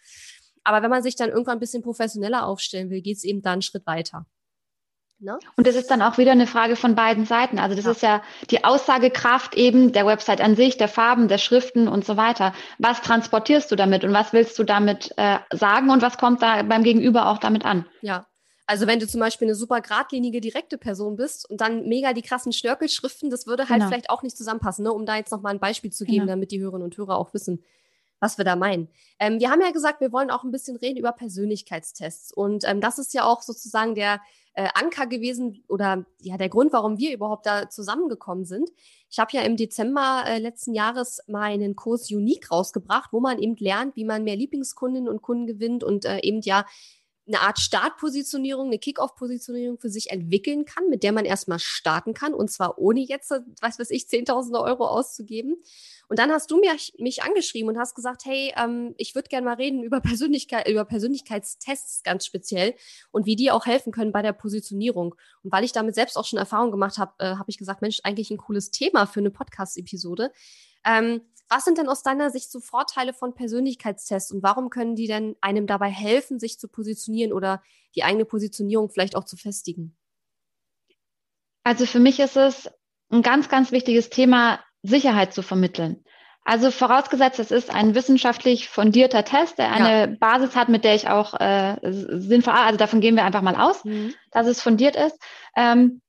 [0.65, 3.53] Aber wenn man sich dann irgendwann ein bisschen professioneller aufstellen will, geht es eben da
[3.53, 4.27] einen Schritt weiter.
[5.19, 5.39] Ne?
[5.57, 7.59] Und das ist dann auch wieder eine Frage von beiden Seiten.
[7.59, 7.91] Also das ja.
[7.91, 12.17] ist ja die Aussagekraft eben der Website an sich, der Farben, der Schriften und so
[12.17, 12.53] weiter.
[12.79, 16.63] Was transportierst du damit und was willst du damit äh, sagen und was kommt da
[16.63, 17.87] beim Gegenüber auch damit an?
[18.03, 18.27] Ja.
[18.67, 22.23] Also wenn du zum Beispiel eine super geradlinige, direkte Person bist und dann mega die
[22.23, 23.89] krassen Schnörkelschriften, das würde halt genau.
[23.89, 24.93] vielleicht auch nicht zusammenpassen, ne?
[24.93, 26.33] um da jetzt nochmal ein Beispiel zu geben, genau.
[26.33, 27.63] damit die Hörerinnen und Hörer auch wissen,
[28.21, 28.89] was wir da meinen.
[29.19, 32.33] Ähm, wir haben ja gesagt, wir wollen auch ein bisschen reden über Persönlichkeitstests.
[32.33, 34.21] Und ähm, das ist ja auch sozusagen der
[34.55, 38.71] äh, Anker gewesen oder ja der Grund, warum wir überhaupt da zusammengekommen sind.
[39.11, 43.57] Ich habe ja im Dezember äh, letzten Jahres meinen Kurs Unique rausgebracht, wo man eben
[43.59, 46.65] lernt, wie man mehr Lieblingskundinnen und Kunden gewinnt und äh, eben ja
[47.27, 52.35] eine Art Startpositionierung, eine Kick-Off-Positionierung für sich entwickeln kann, mit der man erstmal starten kann
[52.35, 55.57] und zwar ohne jetzt, was weiß ich, Zehntausende Euro auszugeben.
[56.09, 59.45] Und dann hast du mich, mich angeschrieben und hast gesagt, hey, ähm, ich würde gerne
[59.45, 62.75] mal reden über Persönlichkeit, über Persönlichkeitstests ganz speziell
[63.11, 65.17] und wie die auch helfen können bei der Positionierung.
[65.43, 68.01] Und weil ich damit selbst auch schon Erfahrung gemacht habe, äh, habe ich gesagt, Mensch,
[68.05, 70.31] eigentlich ein cooles Thema für eine Podcast-Episode.
[70.87, 75.07] Ähm, was sind denn aus deiner Sicht so Vorteile von Persönlichkeitstests und warum können die
[75.07, 77.63] denn einem dabei helfen, sich zu positionieren oder
[77.95, 79.97] die eigene Positionierung vielleicht auch zu festigen?
[81.63, 82.71] Also für mich ist es
[83.11, 86.05] ein ganz, ganz wichtiges Thema, Sicherheit zu vermitteln.
[86.45, 90.17] Also vorausgesetzt, es ist ein wissenschaftlich fundierter Test, der eine ja.
[90.19, 93.85] Basis hat, mit der ich auch äh, sinnvoll, also davon gehen wir einfach mal aus,
[93.85, 94.15] mhm.
[94.31, 95.19] dass es fundiert ist,
[95.57, 96.01] ähm,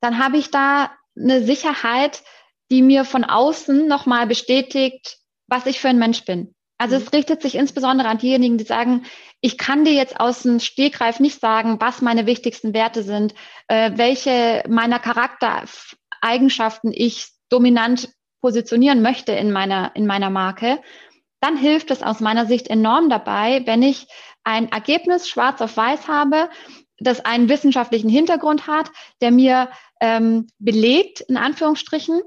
[0.00, 2.24] dann habe ich da eine Sicherheit,
[2.70, 6.54] die mir von außen nochmal bestätigt, was ich für ein Mensch bin.
[6.78, 7.02] Also mhm.
[7.02, 9.04] es richtet sich insbesondere an diejenigen, die sagen,
[9.40, 13.34] ich kann dir jetzt aus dem Stegreif nicht sagen, was meine wichtigsten Werte sind,
[13.68, 18.08] äh, welche meiner Charaktereigenschaften ich dominant
[18.40, 20.80] positionieren möchte in meiner, in meiner Marke,
[21.40, 24.06] dann hilft es aus meiner Sicht enorm dabei, wenn ich
[24.44, 26.48] ein Ergebnis schwarz auf weiß habe,
[26.98, 32.20] das einen wissenschaftlichen Hintergrund hat, der mir ähm, belegt, in Anführungsstrichen,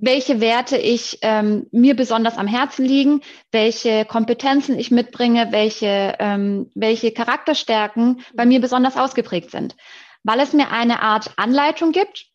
[0.00, 3.20] welche Werte ich ähm, mir besonders am Herzen liegen,
[3.52, 9.76] welche Kompetenzen ich mitbringe, welche, ähm, welche Charakterstärken bei mir besonders ausgeprägt sind.
[10.24, 12.26] Weil es mir eine Art Anleitung gibt,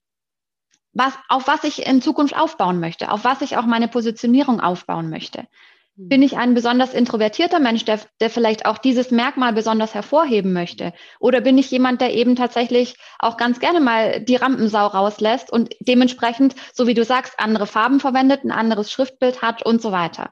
[0.94, 5.10] was, auf was ich in Zukunft aufbauen möchte, auf was ich auch meine Positionierung aufbauen
[5.10, 5.48] möchte.
[5.98, 6.10] Hm.
[6.10, 10.94] Bin ich ein besonders introvertierter Mensch, der, der vielleicht auch dieses Merkmal besonders hervorheben möchte?
[11.20, 15.76] Oder bin ich jemand, der eben tatsächlich auch ganz gerne mal die Rampensau rauslässt und
[15.80, 20.32] dementsprechend, so wie du sagst, andere Farben verwendet, ein anderes Schriftbild hat und so weiter?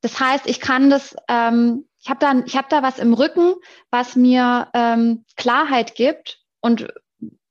[0.00, 3.54] Das heißt, ich kann das, ähm, ich habe da, ich hab da was im Rücken,
[3.90, 6.88] was mir ähm, Klarheit gibt und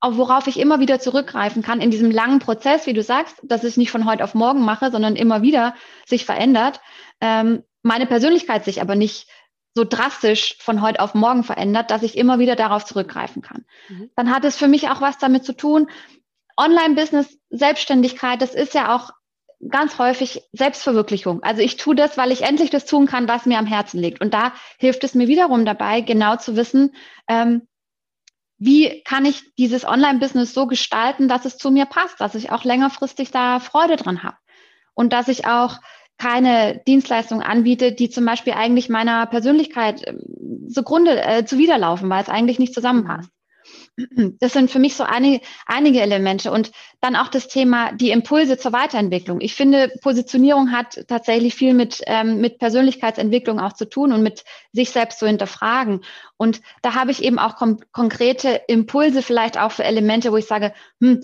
[0.03, 3.77] worauf ich immer wieder zurückgreifen kann in diesem langen Prozess, wie du sagst, dass ich
[3.77, 6.81] nicht von heute auf morgen mache, sondern immer wieder sich verändert.
[7.19, 9.27] Ähm, meine Persönlichkeit sich aber nicht
[9.73, 13.65] so drastisch von heute auf morgen verändert, dass ich immer wieder darauf zurückgreifen kann.
[13.89, 14.09] Mhm.
[14.15, 15.89] Dann hat es für mich auch was damit zu tun.
[16.57, 19.11] Online-Business, Selbstständigkeit, das ist ja auch
[19.69, 21.41] ganz häufig Selbstverwirklichung.
[21.43, 24.21] Also ich tue das, weil ich endlich das tun kann, was mir am Herzen liegt.
[24.21, 26.95] Und da hilft es mir wiederum dabei, genau zu wissen,
[27.27, 27.67] ähm,
[28.57, 32.63] wie kann ich dieses Online-Business so gestalten, dass es zu mir passt, dass ich auch
[32.63, 34.37] längerfristig da Freude dran habe
[34.93, 35.79] und dass ich auch
[36.17, 42.29] keine Dienstleistung anbiete, die zum Beispiel eigentlich meiner Persönlichkeit ähm, zugrunde äh, zuwiderlaufen, weil es
[42.29, 43.29] eigentlich nicht zusammenpasst.
[44.39, 48.59] Das sind für mich so einige, einige Elemente und dann auch das Thema die Impulse
[48.59, 49.41] zur Weiterentwicklung.
[49.41, 54.43] Ich finde, Positionierung hat tatsächlich viel mit, ähm, mit Persönlichkeitsentwicklung auch zu tun und mit
[54.71, 56.01] sich selbst zu hinterfragen.
[56.37, 57.55] Und da habe ich eben auch
[57.91, 61.23] konkrete Impulse vielleicht auch für Elemente, wo ich sage, hm,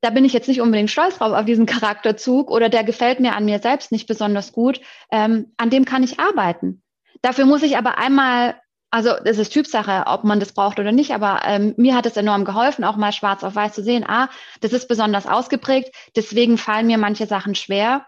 [0.00, 3.36] da bin ich jetzt nicht unbedingt stolz drauf auf diesen Charakterzug oder der gefällt mir
[3.36, 4.80] an mir selbst nicht besonders gut.
[5.12, 6.82] Ähm, an dem kann ich arbeiten.
[7.22, 8.56] Dafür muss ich aber einmal
[8.90, 12.16] also das ist Typsache, ob man das braucht oder nicht, aber ähm, mir hat es
[12.16, 14.28] enorm geholfen, auch mal schwarz auf weiß zu sehen, ah,
[14.60, 18.06] das ist besonders ausgeprägt, deswegen fallen mir manche Sachen schwer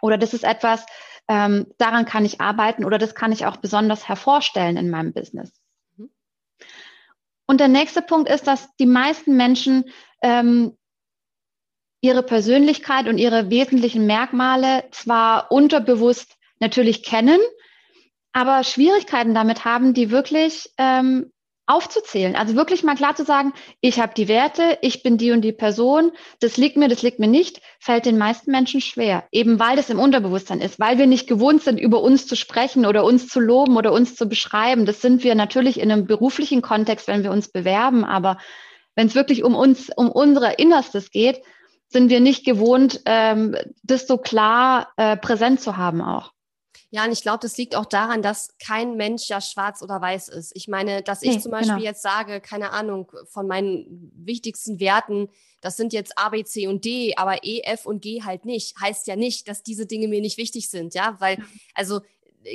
[0.00, 0.84] oder das ist etwas,
[1.28, 5.52] ähm, daran kann ich arbeiten oder das kann ich auch besonders hervorstellen in meinem Business.
[5.96, 6.10] Mhm.
[7.46, 9.84] Und der nächste Punkt ist, dass die meisten Menschen
[10.22, 10.76] ähm,
[12.00, 17.40] ihre Persönlichkeit und ihre wesentlichen Merkmale zwar unterbewusst natürlich kennen,
[18.32, 21.30] aber Schwierigkeiten damit haben, die wirklich ähm,
[21.68, 22.34] aufzuzählen.
[22.34, 25.52] Also wirklich mal klar zu sagen, ich habe die Werte, ich bin die und die
[25.52, 29.24] Person, das liegt mir, das liegt mir nicht, fällt den meisten Menschen schwer.
[29.32, 32.86] Eben weil das im Unterbewusstsein ist, weil wir nicht gewohnt sind, über uns zu sprechen
[32.86, 34.86] oder uns zu loben oder uns zu beschreiben.
[34.86, 38.38] Das sind wir natürlich in einem beruflichen Kontext, wenn wir uns bewerben, aber
[38.94, 41.42] wenn es wirklich um uns, um unsere Innerstes geht,
[41.90, 46.32] sind wir nicht gewohnt, ähm, das so klar äh, präsent zu haben auch.
[46.90, 50.28] Ja, und ich glaube, das liegt auch daran, dass kein Mensch ja schwarz oder weiß
[50.28, 50.52] ist.
[50.54, 51.84] Ich meine, dass ich nee, zum Beispiel genau.
[51.84, 55.28] jetzt sage, keine Ahnung, von meinen wichtigsten Werten,
[55.60, 58.80] das sind jetzt A, B, C und D, aber E, F und G halt nicht,
[58.80, 62.00] heißt ja nicht, dass diese Dinge mir nicht wichtig sind, ja, weil, also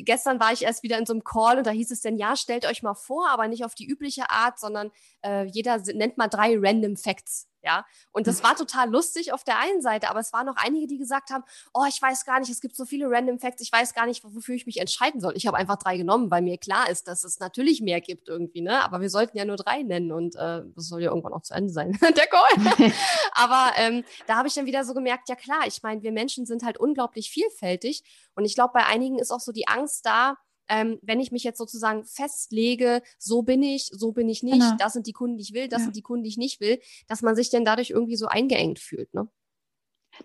[0.02, 2.36] gestern war ich erst wieder in so einem Call und da hieß es denn, ja,
[2.36, 4.92] stellt euch mal vor, aber nicht auf die übliche Art, sondern
[5.24, 7.48] äh, jeder nennt mal drei Random Facts.
[7.64, 10.86] Ja, und das war total lustig auf der einen Seite, aber es waren noch einige,
[10.86, 13.72] die gesagt haben, oh, ich weiß gar nicht, es gibt so viele Random Facts, ich
[13.72, 15.32] weiß gar nicht, wofür ich mich entscheiden soll.
[15.38, 18.60] Ich habe einfach drei genommen, weil mir klar ist, dass es natürlich mehr gibt irgendwie,
[18.60, 18.84] ne?
[18.84, 21.54] Aber wir sollten ja nur drei nennen und äh, das soll ja irgendwann auch zu
[21.54, 22.92] Ende sein, der Call.
[23.32, 26.46] aber ähm, da habe ich dann wieder so gemerkt, ja klar, ich meine, wir Menschen
[26.46, 28.04] sind halt unglaublich vielfältig
[28.36, 30.36] und ich glaube, bei einigen ist auch so die Angst da,
[30.68, 34.76] ähm, wenn ich mich jetzt sozusagen festlege, so bin ich, so bin ich nicht, genau.
[34.78, 35.86] das sind die Kunden, die ich will, das ja.
[35.86, 38.80] sind die Kunden, die ich nicht will, dass man sich denn dadurch irgendwie so eingeengt
[38.80, 39.28] fühlt, ne?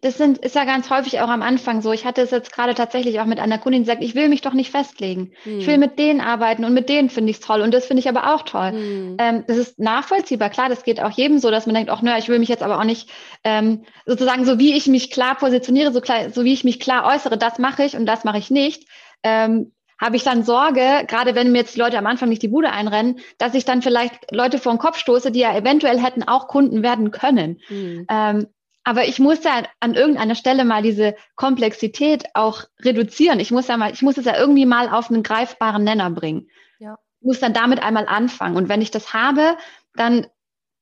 [0.03, 1.92] Das sind, ist ja ganz häufig auch am Anfang so.
[1.92, 4.53] Ich hatte es jetzt gerade tatsächlich auch mit einer Kundin gesagt, ich will mich doch
[4.53, 5.33] nicht festlegen.
[5.44, 5.61] Hm.
[5.61, 8.01] Ich will mit denen arbeiten und mit denen finde ich es toll und das finde
[8.01, 8.72] ich aber auch toll.
[8.72, 9.16] Hm.
[9.18, 10.51] Ähm, das ist nachvollziehbar.
[10.51, 12.62] Klar, das geht auch jedem so, dass man denkt, ach naja, ich will mich jetzt
[12.62, 13.09] aber auch nicht
[13.44, 17.07] ähm, sozusagen so wie ich mich klar positioniere, so, klar, so wie ich mich klar
[17.07, 18.87] äußere, das mache ich und das mache ich nicht.
[19.22, 22.49] Ähm, habe ich dann Sorge, gerade wenn mir jetzt die Leute am Anfang nicht die
[22.49, 26.23] Bude einrennen, dass ich dann vielleicht Leute vor den Kopf stoße, die ja eventuell hätten
[26.23, 27.61] auch Kunden werden können.
[27.69, 28.07] Mhm.
[28.09, 28.47] Ähm,
[28.85, 33.39] aber ich muss ja an irgendeiner Stelle mal diese Komplexität auch reduzieren.
[33.39, 36.49] Ich muss ja mal, ich muss es ja irgendwie mal auf einen greifbaren Nenner bringen.
[36.79, 36.97] Ja.
[37.21, 38.57] Ich muss dann damit einmal anfangen.
[38.57, 39.59] Und wenn ich das habe,
[39.95, 40.27] dann,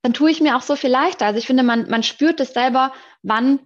[0.03, 1.27] dann tue ich mir auch so viel leichter.
[1.27, 3.59] Also ich finde, man, man spürt es selber, wann,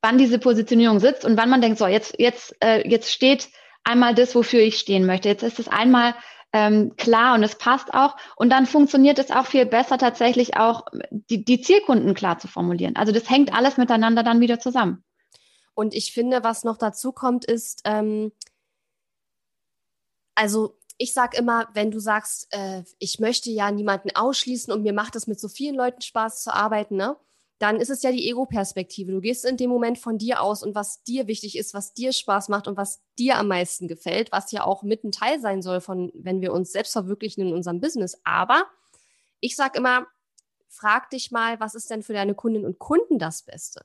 [0.00, 3.50] wann diese Positionierung sitzt und wann man denkt, so, jetzt, jetzt, äh, jetzt steht
[3.88, 5.28] einmal das, wofür ich stehen möchte.
[5.28, 6.14] Jetzt ist es einmal
[6.52, 8.16] ähm, klar und es passt auch.
[8.36, 12.96] Und dann funktioniert es auch viel besser, tatsächlich auch die, die Zielkunden klar zu formulieren.
[12.96, 15.04] Also das hängt alles miteinander dann wieder zusammen.
[15.74, 18.32] Und ich finde, was noch dazu kommt, ist, ähm,
[20.34, 24.92] also ich sage immer, wenn du sagst, äh, ich möchte ja niemanden ausschließen und mir
[24.92, 27.16] macht es mit so vielen Leuten Spaß zu arbeiten, ne?
[27.58, 29.12] Dann ist es ja die Ego-Perspektive.
[29.12, 32.12] Du gehst in dem Moment von dir aus und was dir wichtig ist, was dir
[32.12, 35.60] Spaß macht und was dir am meisten gefällt, was ja auch mit ein Teil sein
[35.60, 38.20] soll von, wenn wir uns selbst verwirklichen in unserem Business.
[38.22, 38.64] Aber
[39.40, 40.06] ich sage immer,
[40.68, 43.84] frag dich mal, was ist denn für deine Kundinnen und Kunden das Beste?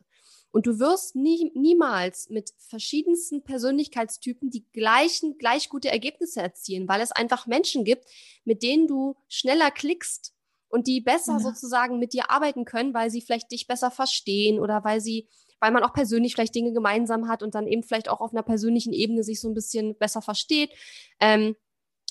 [0.52, 7.02] Und du wirst nie, niemals mit verschiedensten Persönlichkeitstypen die gleichen, gleich gute Ergebnisse erzielen, weil
[7.02, 8.06] es einfach Menschen gibt,
[8.46, 10.33] mit denen du schneller klickst
[10.74, 11.40] und die besser ja.
[11.40, 15.72] sozusagen mit dir arbeiten können, weil sie vielleicht dich besser verstehen oder weil sie, weil
[15.72, 18.92] man auch persönlich vielleicht Dinge gemeinsam hat und dann eben vielleicht auch auf einer persönlichen
[18.92, 20.72] Ebene sich so ein bisschen besser versteht.
[21.20, 21.56] Ähm,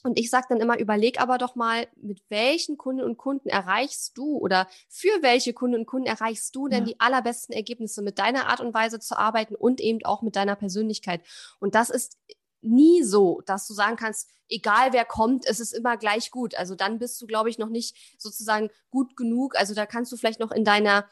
[0.04, 4.16] und ich sage dann immer, überleg aber doch mal, mit welchen Kunden und Kunden erreichst
[4.16, 6.92] du oder für welche Kunden und Kunden erreichst du denn ja.
[6.92, 10.54] die allerbesten Ergebnisse mit deiner Art und Weise zu arbeiten und eben auch mit deiner
[10.54, 11.22] Persönlichkeit.
[11.58, 12.16] Und das ist
[12.62, 16.54] nie so, dass du sagen kannst, egal wer kommt, es ist immer gleich gut.
[16.54, 19.56] Also dann bist du, glaube ich, noch nicht sozusagen gut genug.
[19.56, 21.08] Also da kannst du vielleicht noch in deiner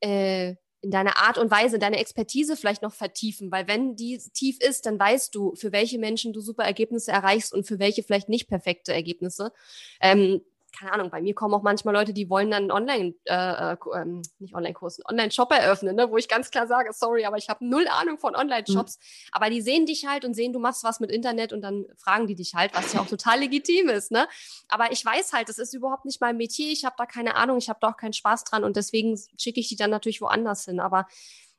[0.00, 4.58] äh, in deiner Art und Weise, deine Expertise vielleicht noch vertiefen, weil wenn die tief
[4.60, 8.30] ist, dann weißt du, für welche Menschen du super Ergebnisse erreichst und für welche vielleicht
[8.30, 9.52] nicht perfekte Ergebnisse.
[10.00, 10.40] Ähm,
[10.78, 14.22] keine Ahnung, bei mir kommen auch manchmal Leute, die wollen dann online, äh, äh, ähm,
[14.38, 16.10] nicht Online-Kurs, einen Online-Shop eröffnen, ne?
[16.10, 18.98] wo ich ganz klar sage, sorry, aber ich habe null Ahnung von Online-Shops.
[18.98, 19.28] Mhm.
[19.32, 22.26] Aber die sehen dich halt und sehen, du machst was mit Internet und dann fragen
[22.26, 24.10] die dich halt, was ja auch total legitim ist.
[24.10, 24.26] Ne?
[24.68, 27.58] Aber ich weiß halt, das ist überhaupt nicht mein Metier, ich habe da keine Ahnung,
[27.58, 30.64] ich habe da auch keinen Spaß dran und deswegen schicke ich die dann natürlich woanders
[30.64, 30.80] hin.
[30.80, 31.06] Aber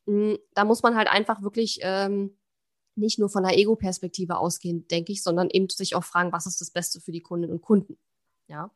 [0.06, 2.38] mh, da muss man halt einfach wirklich ähm,
[2.96, 6.62] nicht nur von der Ego-Perspektive ausgehen, denke ich, sondern eben sich auch fragen, was ist
[6.62, 7.98] das Beste für die Kundinnen und Kunden.
[8.48, 8.72] Ja.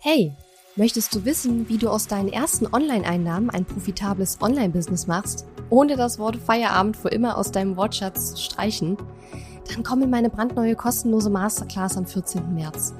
[0.00, 0.32] Hey,
[0.76, 6.20] möchtest du wissen, wie du aus deinen ersten Online-Einnahmen ein profitables Online-Business machst, ohne das
[6.20, 8.96] Wort Feierabend für immer aus deinem Wortschatz zu streichen?
[9.68, 12.54] Dann komm in meine brandneue kostenlose Masterclass am 14.
[12.54, 12.94] März.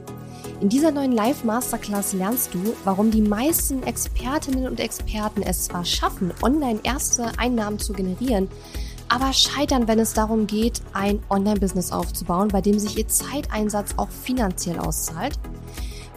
[0.61, 6.33] In dieser neuen Live-Masterclass lernst du, warum die meisten Expertinnen und Experten es zwar schaffen,
[6.43, 8.49] online erste Einnahmen zu generieren,
[9.09, 14.11] aber scheitern, wenn es darum geht, ein Online-Business aufzubauen, bei dem sich ihr Zeiteinsatz auch
[14.11, 15.39] finanziell auszahlt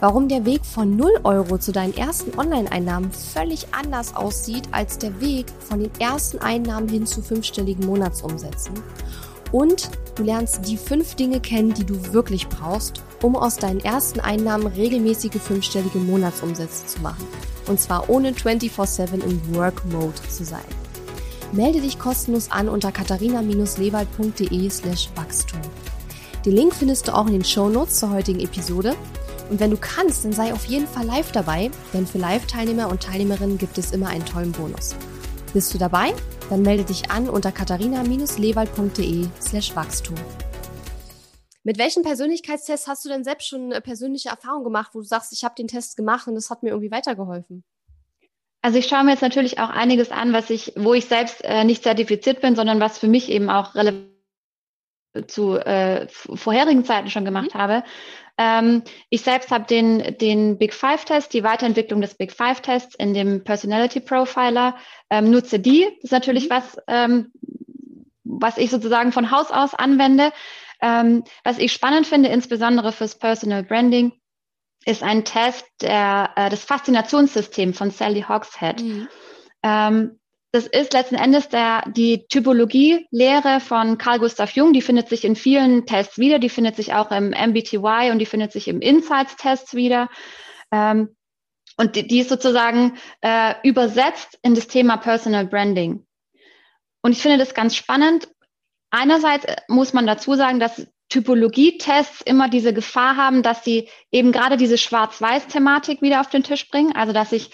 [0.02, 5.20] warum der Weg von 0 Euro zu deinen ersten Online-Einnahmen völlig anders aussieht als der
[5.20, 8.74] Weg von den ersten Einnahmen hin zu fünfstelligen Monatsumsätzen.
[9.52, 14.18] Und du lernst die fünf Dinge kennen, die du wirklich brauchst, um aus deinen ersten
[14.18, 17.24] Einnahmen regelmäßige fünfstellige Monatsumsätze zu machen.
[17.68, 20.64] Und zwar ohne 24-7 im Work-Mode zu sein.
[21.52, 25.60] Melde dich kostenlos an unter katharina-lewald.de slash Wachstum.
[26.44, 28.96] Den Link findest du auch in den Show Notes zur heutigen Episode
[29.52, 33.02] und wenn du kannst, dann sei auf jeden Fall live dabei, denn für Live-Teilnehmer und
[33.02, 34.96] Teilnehmerinnen gibt es immer einen tollen Bonus.
[35.52, 36.14] Bist du dabei?
[36.48, 40.16] Dann melde dich an unter katharina-lewald.de slash Wachstum.
[41.64, 45.44] Mit welchen Persönlichkeitstests hast du denn selbst schon persönliche Erfahrung gemacht, wo du sagst, ich
[45.44, 47.62] habe den Test gemacht und es hat mir irgendwie weitergeholfen?
[48.62, 51.64] Also ich schaue mir jetzt natürlich auch einiges an, was ich, wo ich selbst äh,
[51.64, 54.11] nicht zertifiziert bin, sondern was für mich eben auch relevant
[55.26, 57.58] zu äh, vorherigen Zeiten schon gemacht mhm.
[57.58, 57.84] habe.
[58.38, 62.94] Ähm, ich selbst habe den, den Big Five Test, die Weiterentwicklung des Big Five Tests
[62.94, 64.76] in dem Personality Profiler,
[65.10, 65.84] ähm, nutze die.
[65.96, 66.50] Das ist natürlich mhm.
[66.50, 67.32] was, ähm,
[68.24, 70.32] was ich sozusagen von Haus aus anwende.
[70.80, 74.12] Ähm, was ich spannend finde, insbesondere fürs Personal Branding,
[74.84, 78.82] ist ein Test der, äh, das Faszinationssystem von Sally Hogshead.
[78.82, 79.08] Mhm.
[80.54, 84.74] Das ist letzten Endes der, die Typologie-Lehre von Carl Gustav Jung.
[84.74, 86.38] Die findet sich in vielen Tests wieder.
[86.38, 90.10] Die findet sich auch im MBTY und die findet sich im Insights-Test wieder.
[90.70, 91.16] Ähm,
[91.78, 96.04] und die, die, ist sozusagen äh, übersetzt in das Thema Personal Branding.
[97.00, 98.28] Und ich finde das ganz spannend.
[98.90, 104.58] Einerseits muss man dazu sagen, dass Typologie-Tests immer diese Gefahr haben, dass sie eben gerade
[104.58, 106.94] diese Schwarz-Weiß-Thematik wieder auf den Tisch bringen.
[106.94, 107.50] Also dass ich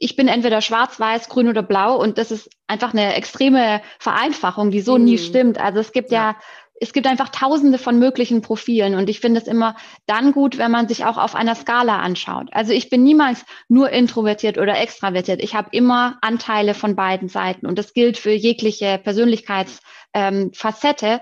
[0.00, 4.70] ich bin entweder schwarz, weiß, grün oder blau und das ist einfach eine extreme Vereinfachung,
[4.70, 5.04] die so mhm.
[5.04, 5.60] nie stimmt.
[5.60, 6.30] Also es gibt ja.
[6.30, 6.36] ja,
[6.80, 9.74] es gibt einfach tausende von möglichen Profilen und ich finde es immer
[10.06, 12.50] dann gut, wenn man sich auch auf einer Skala anschaut.
[12.52, 15.42] Also ich bin niemals nur introvertiert oder extravertiert.
[15.42, 21.06] Ich habe immer Anteile von beiden Seiten und das gilt für jegliche Persönlichkeitsfacette.
[21.06, 21.20] Ähm,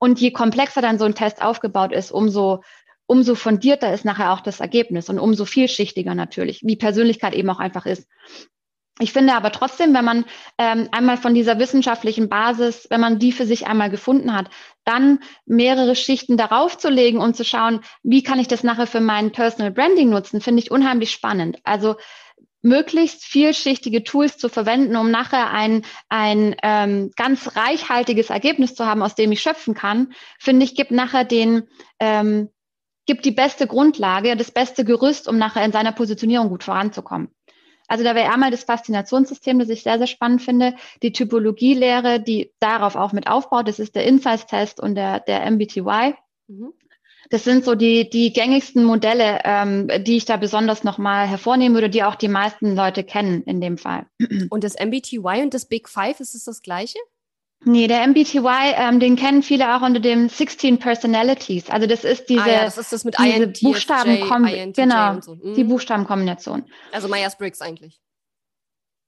[0.00, 2.62] und je komplexer dann so ein Test aufgebaut ist, umso
[3.08, 7.58] umso fundierter ist nachher auch das Ergebnis und umso vielschichtiger natürlich, wie Persönlichkeit eben auch
[7.58, 8.06] einfach ist.
[9.00, 10.24] Ich finde aber trotzdem, wenn man
[10.58, 14.50] ähm, einmal von dieser wissenschaftlichen Basis, wenn man die für sich einmal gefunden hat,
[14.84, 19.00] dann mehrere Schichten darauf zu legen und zu schauen, wie kann ich das nachher für
[19.00, 21.58] mein Personal Branding nutzen, finde ich unheimlich spannend.
[21.62, 21.94] Also
[22.60, 29.02] möglichst vielschichtige Tools zu verwenden, um nachher ein, ein ähm, ganz reichhaltiges Ergebnis zu haben,
[29.02, 31.68] aus dem ich schöpfen kann, finde ich, gibt nachher den,
[32.00, 32.50] ähm,
[33.08, 37.30] gibt die beste Grundlage, das beste Gerüst, um nachher in seiner Positionierung gut voranzukommen.
[37.88, 42.52] Also da wäre einmal das Faszinationssystem, das ich sehr, sehr spannend finde, die Typologielehre, die
[42.60, 46.14] darauf auch mit aufbaut, das ist der Insights-Test und der, der MBTY.
[46.48, 46.74] Mhm.
[47.30, 51.90] Das sind so die, die gängigsten Modelle, ähm, die ich da besonders nochmal hervornehmen würde,
[51.90, 54.06] die auch die meisten Leute kennen in dem Fall.
[54.50, 56.98] Und das MBTY und das Big Five, ist es das gleiche?
[57.64, 61.68] Nee, der MBTY, ähm, den kennen viele auch unter dem 16 Personalities.
[61.70, 65.34] Also das ist diese, ah, ja, das ist das mit diese INTJ, Buchstaben genau, so.
[65.34, 65.54] mhm.
[65.54, 66.64] die Buchstabenkombination.
[66.92, 68.00] Also Myers-Briggs eigentlich.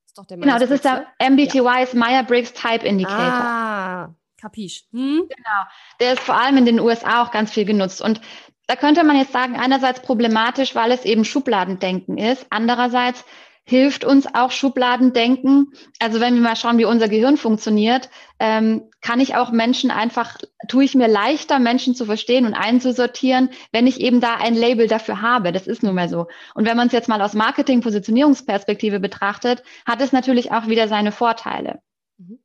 [0.04, 1.30] Ist doch der Myers genau, das ist der ne?
[1.30, 1.78] MBTY ja.
[1.78, 3.18] ist Myers-Briggs Type Indicator.
[3.18, 4.84] Ah, kapisch.
[4.90, 5.28] Hm?
[5.28, 5.62] Genau,
[6.00, 8.20] der ist vor allem in den USA auch ganz viel genutzt und
[8.66, 12.46] da könnte man jetzt sagen, einerseits problematisch, weil es eben Schubladendenken ist.
[12.50, 13.24] Andererseits
[13.70, 15.72] hilft uns auch Schubladendenken.
[16.00, 20.38] Also wenn wir mal schauen, wie unser Gehirn funktioniert, ähm, kann ich auch Menschen einfach,
[20.66, 24.88] tue ich mir leichter, Menschen zu verstehen und einzusortieren, wenn ich eben da ein Label
[24.88, 25.52] dafür habe.
[25.52, 26.26] Das ist nun mal so.
[26.56, 31.12] Und wenn man es jetzt mal aus Marketing-Positionierungsperspektive betrachtet, hat es natürlich auch wieder seine
[31.12, 31.80] Vorteile.
[32.18, 32.40] Mhm.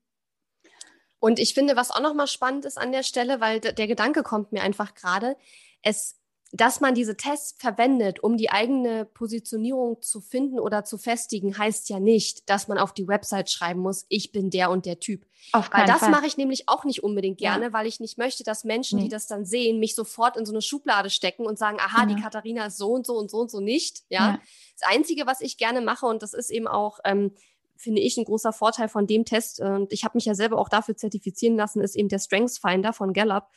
[1.17, 4.51] Und ich finde, was auch nochmal spannend ist an der Stelle, weil der Gedanke kommt
[4.51, 5.35] mir einfach gerade,
[5.81, 6.19] es
[6.55, 11.89] dass man diese Tests verwendet, um die eigene Positionierung zu finden oder zu festigen, heißt
[11.89, 15.25] ja nicht, dass man auf die Website schreiben muss, ich bin der und der Typ.
[15.51, 17.73] Auf weil das mache ich nämlich auch nicht unbedingt gerne, ja.
[17.73, 19.05] weil ich nicht möchte, dass Menschen, nee.
[19.05, 22.15] die das dann sehen, mich sofort in so eine Schublade stecken und sagen, aha, ja.
[22.15, 24.03] die Katharina ist so und so und so und so nicht.
[24.07, 24.31] Ja?
[24.31, 24.39] ja.
[24.79, 27.33] Das Einzige, was ich gerne mache, und das ist eben auch, ähm,
[27.75, 30.69] finde ich, ein großer Vorteil von dem Test, und ich habe mich ja selber auch
[30.69, 33.49] dafür zertifizieren lassen, ist eben der Strengths Finder von Gallup.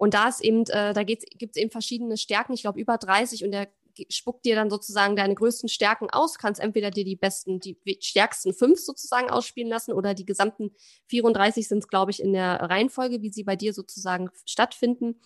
[0.00, 3.44] Und da ist eben, äh, da gibt es eben verschiedene Stärken, ich glaube über 30
[3.44, 3.68] und der
[4.08, 8.54] spuckt dir dann sozusagen deine größten Stärken aus, kannst entweder dir die besten, die stärksten
[8.54, 10.70] fünf sozusagen ausspielen lassen oder die gesamten
[11.08, 15.20] 34 sind es, glaube ich, in der Reihenfolge, wie sie bei dir sozusagen stattfinden.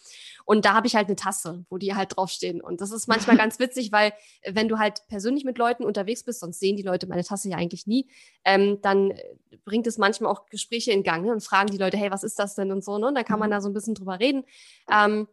[0.44, 2.60] Und da habe ich halt eine Tasse, wo die halt draufstehen.
[2.60, 6.22] Und das ist manchmal ganz witzig, weil äh, wenn du halt persönlich mit Leuten unterwegs
[6.24, 8.08] bist, sonst sehen die Leute meine Tasse ja eigentlich nie,
[8.44, 9.14] ähm, dann
[9.64, 11.32] bringt es manchmal auch Gespräche in Gang ne?
[11.32, 13.08] und fragen die Leute, hey, was ist das denn und so, ne?
[13.08, 13.52] Und dann kann man mhm.
[13.52, 14.44] da so ein bisschen drüber reden.
[14.90, 15.28] Ähm,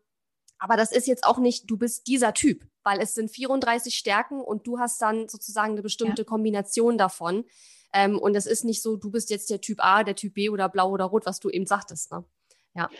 [0.62, 4.40] aber das ist jetzt auch nicht, du bist dieser Typ, weil es sind 34 Stärken
[4.40, 6.26] und du hast dann sozusagen eine bestimmte ja.
[6.26, 7.46] Kombination davon.
[7.94, 10.50] Ähm, und es ist nicht so, du bist jetzt der Typ A, der Typ B
[10.50, 12.12] oder blau oder rot, was du eben sagtest.
[12.12, 12.24] Ne?
[12.76, 12.92] Ja.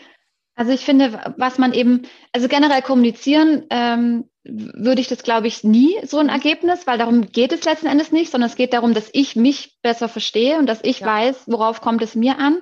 [0.56, 5.62] Also ich finde, was man eben, also generell kommunizieren, ähm, würde ich das, glaube ich,
[5.62, 6.32] nie so ein mhm.
[6.32, 9.78] Ergebnis, weil darum geht es letzten Endes nicht, sondern es geht darum, dass ich mich
[9.82, 11.06] besser verstehe und dass ich ja.
[11.06, 12.60] weiß, worauf kommt es mir an.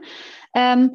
[0.53, 0.95] Ähm,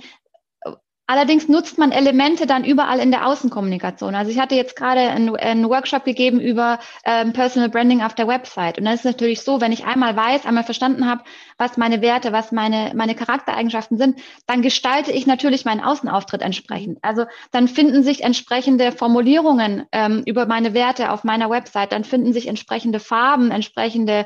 [1.07, 4.15] Allerdings nutzt man Elemente dann überall in der Außenkommunikation.
[4.15, 8.27] Also ich hatte jetzt gerade einen, einen Workshop gegeben über ähm, Personal Branding auf der
[8.27, 8.79] Website.
[8.79, 11.23] Und dann ist natürlich so, wenn ich einmal weiß, einmal verstanden habe,
[11.59, 16.97] was meine Werte, was meine, meine Charaktereigenschaften sind, dann gestalte ich natürlich meinen Außenauftritt entsprechend.
[17.03, 22.33] Also dann finden sich entsprechende Formulierungen ähm, über meine Werte auf meiner Website, dann finden
[22.33, 24.25] sich entsprechende Farben, entsprechende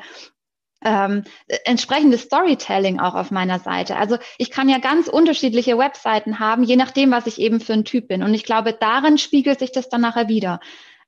[0.83, 1.23] ähm,
[1.65, 3.97] entsprechendes Storytelling auch auf meiner Seite.
[3.97, 7.85] Also ich kann ja ganz unterschiedliche Webseiten haben, je nachdem, was ich eben für ein
[7.85, 8.23] Typ bin.
[8.23, 10.59] Und ich glaube, darin spiegelt sich das dann nachher wieder.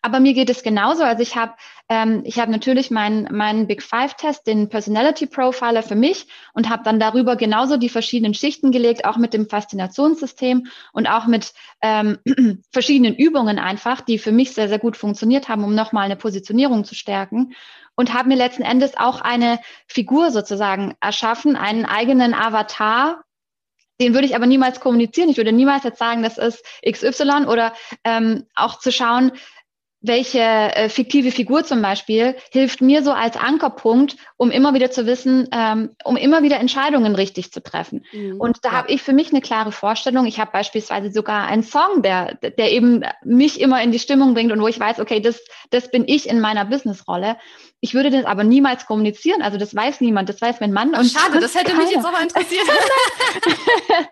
[0.03, 1.03] Aber mir geht es genauso.
[1.03, 1.53] Also ich habe
[1.87, 6.69] ähm, ich habe natürlich meinen meinen Big Five Test, den Personality Profiler für mich und
[6.69, 11.53] habe dann darüber genauso die verschiedenen Schichten gelegt, auch mit dem Faszinationssystem und auch mit
[11.81, 12.17] ähm,
[12.71, 16.83] verschiedenen Übungen einfach, die für mich sehr sehr gut funktioniert haben, um nochmal eine Positionierung
[16.83, 17.53] zu stärken
[17.95, 23.23] und habe mir letzten Endes auch eine Figur sozusagen erschaffen, einen eigenen Avatar.
[23.99, 25.29] Den würde ich aber niemals kommunizieren.
[25.29, 27.73] Ich würde niemals jetzt sagen, das ist XY oder
[28.03, 29.31] ähm, auch zu schauen,
[30.01, 35.05] welche äh, fiktive Figur zum Beispiel hilft mir so als Ankerpunkt, um immer wieder zu
[35.05, 38.03] wissen, ähm, um immer wieder Entscheidungen richtig zu treffen.
[38.11, 38.75] Mhm, und da ja.
[38.77, 40.25] habe ich für mich eine klare Vorstellung.
[40.25, 44.51] Ich habe beispielsweise sogar einen Song, der, der eben mich immer in die Stimmung bringt
[44.51, 47.37] und wo ich weiß, okay, das, das bin ich in meiner Businessrolle.
[47.79, 49.43] Ich würde das aber niemals kommunizieren.
[49.43, 50.93] Also das weiß niemand, das weiß mein Mann.
[50.95, 51.83] Ach, und schade, das hätte keiner.
[51.83, 52.63] mich jetzt auch mal interessiert.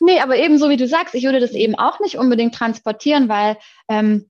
[0.00, 3.28] nee, aber eben so wie du sagst, ich würde das eben auch nicht unbedingt transportieren,
[3.28, 3.56] weil
[3.88, 4.28] ähm,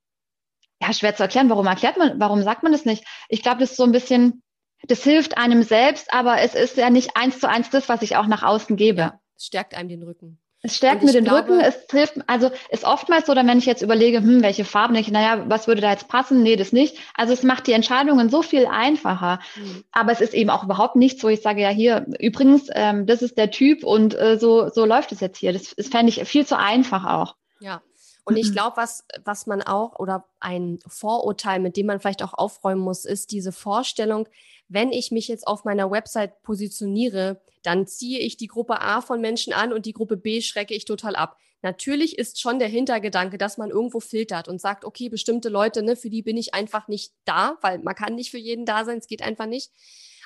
[0.81, 1.51] ja, schwer zu erklären.
[1.51, 3.05] Warum erklärt man, warum sagt man das nicht?
[3.29, 4.43] Ich glaube, das ist so ein bisschen,
[4.87, 8.17] das hilft einem selbst, aber es ist ja nicht eins zu eins das, was ich
[8.17, 9.01] auch nach außen gebe.
[9.01, 10.39] Ja, es stärkt einem den Rücken.
[10.61, 13.83] Es stärkt mir den glaube, Rücken, es hilft, also ist oftmals so, wenn ich jetzt
[13.83, 16.43] überlege, hm, welche Farben, ich, naja, was würde da jetzt passen?
[16.43, 16.99] Nee, das nicht.
[17.15, 19.39] Also es macht die Entscheidungen so viel einfacher.
[19.55, 19.85] Mhm.
[19.93, 23.23] Aber es ist eben auch überhaupt nichts, wo ich sage, ja, hier, übrigens, ähm, das
[23.23, 25.53] ist der Typ und äh, so, so läuft es jetzt hier.
[25.53, 27.37] Das, das fände ich viel zu einfach auch.
[27.61, 27.81] Ja,
[28.29, 32.35] Und ich glaube, was, was man auch oder ein Vorurteil, mit dem man vielleicht auch
[32.35, 34.29] aufräumen muss, ist diese Vorstellung,
[34.69, 39.23] wenn ich mich jetzt auf meiner Website positioniere, dann ziehe ich die Gruppe A von
[39.23, 41.39] Menschen an und die Gruppe B schrecke ich total ab.
[41.63, 45.97] Natürlich ist schon der Hintergedanke, dass man irgendwo filtert und sagt, okay, bestimmte Leute, ne,
[45.97, 48.99] für die bin ich einfach nicht da, weil man kann nicht für jeden da sein,
[48.99, 49.73] es geht einfach nicht.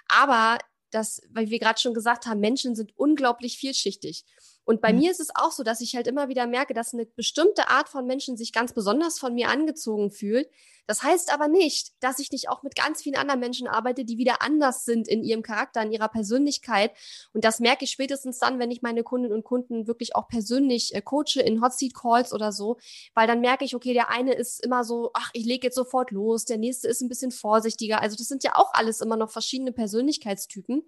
[0.09, 0.59] Aber
[0.90, 4.24] das, weil wir gerade schon gesagt haben, Menschen sind unglaublich vielschichtig.
[4.64, 5.00] Und bei mhm.
[5.00, 7.88] mir ist es auch so, dass ich halt immer wieder merke, dass eine bestimmte Art
[7.88, 10.48] von Menschen sich ganz besonders von mir angezogen fühlt.
[10.86, 14.18] Das heißt aber nicht, dass ich nicht auch mit ganz vielen anderen Menschen arbeite, die
[14.18, 16.92] wieder anders sind in ihrem Charakter, in ihrer Persönlichkeit.
[17.32, 20.94] Und das merke ich spätestens dann, wenn ich meine Kundinnen und Kunden wirklich auch persönlich
[20.94, 22.78] äh, coache in Hot Seat Calls oder so,
[23.14, 26.10] weil dann merke ich, okay, der eine ist immer so, ach, ich lege jetzt sofort
[26.10, 28.00] los, der nächste ist ein bisschen vorsichtiger.
[28.00, 30.82] Also das sind ja auch alles immer noch verschiedene Persönlichkeitstypen.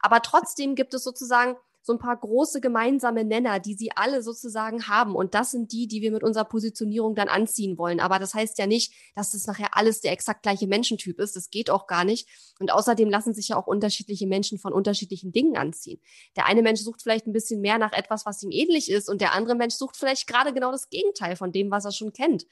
[0.00, 1.56] Aber trotzdem gibt es sozusagen
[1.88, 5.16] so ein paar große gemeinsame Nenner, die sie alle sozusagen haben.
[5.16, 7.98] Und das sind die, die wir mit unserer Positionierung dann anziehen wollen.
[7.98, 11.34] Aber das heißt ja nicht, dass das nachher alles der exakt gleiche Menschentyp ist.
[11.34, 12.28] Das geht auch gar nicht.
[12.60, 15.98] Und außerdem lassen sich ja auch unterschiedliche Menschen von unterschiedlichen Dingen anziehen.
[16.36, 19.08] Der eine Mensch sucht vielleicht ein bisschen mehr nach etwas, was ihm ähnlich ist.
[19.08, 22.12] Und der andere Mensch sucht vielleicht gerade genau das Gegenteil von dem, was er schon
[22.12, 22.44] kennt.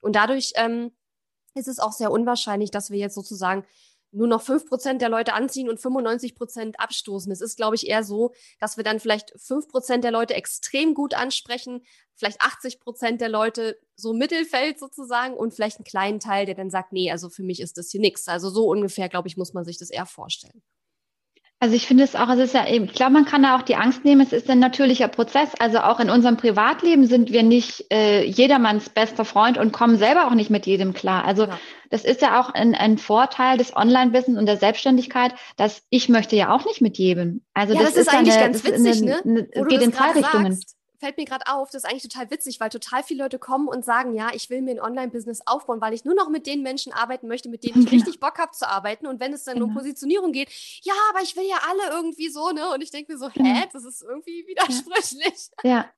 [0.00, 0.92] Und dadurch ähm,
[1.54, 3.64] ist es auch sehr unwahrscheinlich, dass wir jetzt sozusagen
[4.10, 7.30] nur noch fünf Prozent der Leute anziehen und 95 Prozent abstoßen.
[7.30, 10.94] Es ist, glaube ich, eher so, dass wir dann vielleicht fünf Prozent der Leute extrem
[10.94, 11.84] gut ansprechen,
[12.14, 16.70] vielleicht 80 Prozent der Leute so Mittelfeld sozusagen und vielleicht einen kleinen Teil, der dann
[16.70, 18.28] sagt, nee, also für mich ist das hier nichts.
[18.28, 20.62] Also so ungefähr, glaube ich, muss man sich das eher vorstellen.
[21.60, 23.62] Also ich finde es auch, es ist ja eben, ich glaube, man kann da auch
[23.62, 25.50] die Angst nehmen, es ist ein natürlicher Prozess.
[25.58, 30.28] Also auch in unserem Privatleben sind wir nicht äh, jedermanns bester Freund und kommen selber
[30.28, 31.24] auch nicht mit jedem klar.
[31.24, 31.58] Also ja.
[31.90, 36.36] das ist ja auch ein, ein Vorteil des Online-Business und der Selbstständigkeit, dass ich möchte
[36.36, 37.42] ja auch nicht mit jedem.
[37.54, 39.48] Also ja, das, das ist, ist eigentlich eine, ganz witzig, eine, ne?
[39.52, 40.52] Eine, geht in zwei Richtungen.
[40.52, 43.68] Sagst fällt mir gerade auf, das ist eigentlich total witzig, weil total viele Leute kommen
[43.68, 46.62] und sagen, ja, ich will mir ein Online-Business aufbauen, weil ich nur noch mit den
[46.62, 48.02] Menschen arbeiten möchte, mit denen ich genau.
[48.02, 49.06] richtig Bock habe zu arbeiten.
[49.06, 49.66] Und wenn es dann genau.
[49.66, 50.50] um Positionierung geht,
[50.82, 52.70] ja, aber ich will ja alle irgendwie so, ne?
[52.74, 53.48] Und ich denke mir so, genau.
[53.48, 55.50] hä, das ist irgendwie widersprüchlich.
[55.62, 55.70] Ja.
[55.70, 55.90] ja.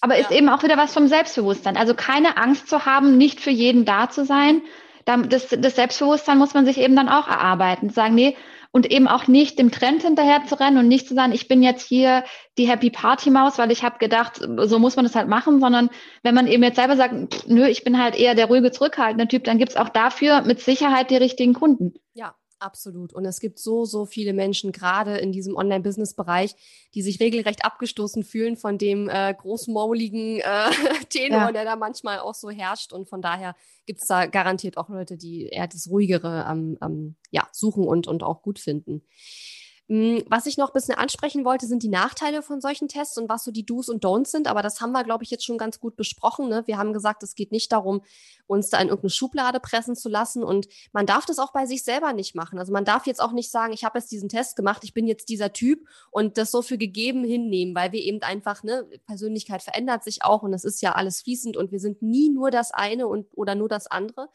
[0.00, 0.22] Aber ja.
[0.22, 1.76] ist eben auch wieder was vom Selbstbewusstsein.
[1.76, 4.62] Also keine Angst zu haben, nicht für jeden da zu sein.
[5.04, 7.90] Das, das Selbstbewusstsein muss man sich eben dann auch erarbeiten.
[7.90, 8.36] Sagen, nee,
[8.72, 11.62] und eben auch nicht dem Trend hinterher zu rennen und nicht zu sagen, ich bin
[11.62, 12.24] jetzt hier
[12.58, 15.90] die Happy Party Maus, weil ich habe gedacht, so muss man das halt machen, sondern
[16.22, 19.44] wenn man eben jetzt selber sagt, nö, ich bin halt eher der ruhige, zurückhaltende Typ,
[19.44, 21.94] dann gibt's auch dafür mit Sicherheit die richtigen Kunden.
[22.14, 23.12] Ja, Absolut.
[23.12, 26.54] Und es gibt so, so viele Menschen, gerade in diesem Online-Business-Bereich,
[26.94, 30.70] die sich regelrecht abgestoßen fühlen von dem äh, großmauligen äh,
[31.08, 31.52] Tenor, ja.
[31.52, 32.92] der da manchmal auch so herrscht.
[32.92, 37.16] Und von daher gibt es da garantiert auch Leute, die eher das Ruhigere ähm, ähm,
[37.32, 39.02] ja, suchen und, und auch gut finden.
[39.92, 43.28] Hm, was ich noch ein bisschen ansprechen wollte, sind die Nachteile von solchen Tests und
[43.28, 44.48] was so die Do's und Don'ts sind.
[44.48, 46.48] Aber das haben wir, glaube ich, jetzt schon ganz gut besprochen.
[46.48, 46.62] Ne?
[46.64, 48.00] Wir haben gesagt, es geht nicht darum,
[48.46, 50.44] uns da in irgendeine Schublade pressen zu lassen.
[50.44, 52.58] Und man darf das auch bei sich selber nicht machen.
[52.58, 55.06] Also man darf jetzt auch nicht sagen, ich habe jetzt diesen Test gemacht, ich bin
[55.06, 59.62] jetzt dieser Typ und das so für gegeben hinnehmen, weil wir eben einfach, ne, Persönlichkeit
[59.62, 62.70] verändert sich auch und es ist ja alles fließend und wir sind nie nur das
[62.70, 64.30] eine und oder nur das andere.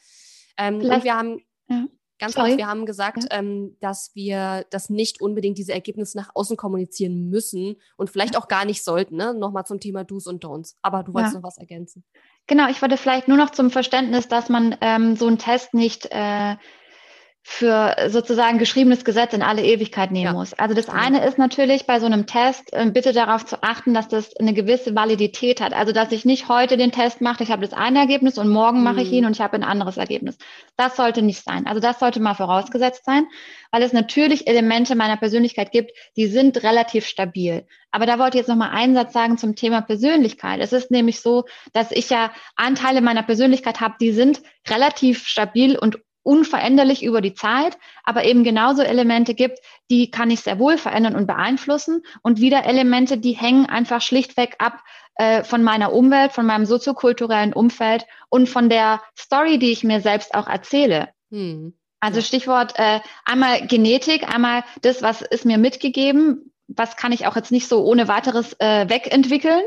[0.56, 1.42] Ähm, und wir haben.
[1.68, 1.88] Ja.
[2.20, 2.50] Ganz Sorry.
[2.50, 3.38] kurz, wir haben gesagt, ja.
[3.38, 8.48] ähm, dass wir das nicht unbedingt diese Ergebnisse nach außen kommunizieren müssen und vielleicht auch
[8.48, 9.18] gar nicht sollten.
[9.18, 9.34] Ne?
[9.34, 10.76] Nochmal zum Thema Do's und Don'ts.
[10.82, 11.40] Aber du wolltest ja.
[11.40, 12.04] noch was ergänzen.
[12.48, 16.08] Genau, ich wollte vielleicht nur noch zum Verständnis, dass man ähm, so einen Test nicht
[16.12, 16.56] äh,
[17.50, 20.34] für sozusagen geschriebenes Gesetz in alle Ewigkeit nehmen ja.
[20.34, 20.54] muss.
[20.54, 20.98] Also das genau.
[21.00, 24.54] eine ist natürlich bei so einem Test, äh, bitte darauf zu achten, dass das eine
[24.54, 25.72] gewisse Validität hat.
[25.72, 28.84] Also dass ich nicht heute den Test mache, ich habe das eine Ergebnis und morgen
[28.84, 29.28] mache ich ihn mhm.
[29.28, 30.38] und ich habe ein anderes Ergebnis.
[30.76, 31.68] Das sollte nicht sein.
[31.68, 33.26] Also das sollte mal vorausgesetzt sein,
[33.72, 37.66] weil es natürlich Elemente meiner Persönlichkeit gibt, die sind relativ stabil.
[37.92, 40.60] Aber da wollte ich jetzt noch mal einen Satz sagen zum Thema Persönlichkeit.
[40.60, 45.78] Es ist nämlich so, dass ich ja Anteile meiner Persönlichkeit habe, die sind relativ stabil
[45.78, 45.98] und
[46.28, 49.60] unveränderlich über die Zeit, aber eben genauso Elemente gibt,
[49.90, 54.56] die kann ich sehr wohl verändern und beeinflussen und wieder Elemente, die hängen einfach schlichtweg
[54.60, 54.84] ab
[55.16, 60.02] äh, von meiner Umwelt, von meinem soziokulturellen Umfeld und von der Story, die ich mir
[60.02, 61.10] selbst auch erzähle.
[61.32, 61.74] Hm.
[62.02, 67.38] Also Stichwort äh, einmal Genetik, einmal das, was ist mir mitgegeben, was kann ich auch
[67.38, 69.64] jetzt nicht so ohne weiteres äh, wegentwickeln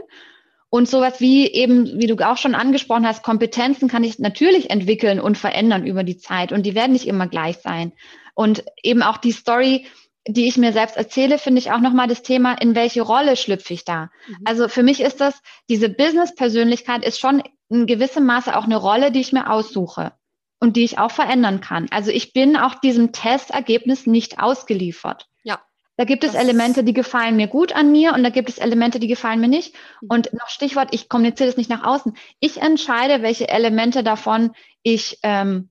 [0.71, 5.21] und sowas wie eben, wie du auch schon angesprochen hast, Kompetenzen kann ich natürlich entwickeln
[5.21, 7.93] und verändern über die Zeit und die werden nicht immer gleich sein.
[8.35, 9.87] Und eben auch die Story,
[10.29, 13.75] die ich mir selbst erzähle, finde ich auch nochmal das Thema, in welche Rolle schlüpfe
[13.75, 14.11] ich da?
[14.29, 14.37] Mhm.
[14.45, 19.11] Also für mich ist das, diese Business-Persönlichkeit ist schon in gewissem Maße auch eine Rolle,
[19.11, 20.13] die ich mir aussuche
[20.61, 21.89] und die ich auch verändern kann.
[21.91, 25.27] Also ich bin auch diesem Testergebnis nicht ausgeliefert.
[25.97, 28.59] Da gibt es das Elemente, die gefallen mir gut an mir und da gibt es
[28.59, 29.75] Elemente, die gefallen mir nicht.
[30.01, 30.09] Mhm.
[30.09, 32.17] Und noch Stichwort, ich kommuniziere das nicht nach außen.
[32.41, 35.69] Ich entscheide, welche Elemente davon ich ähm,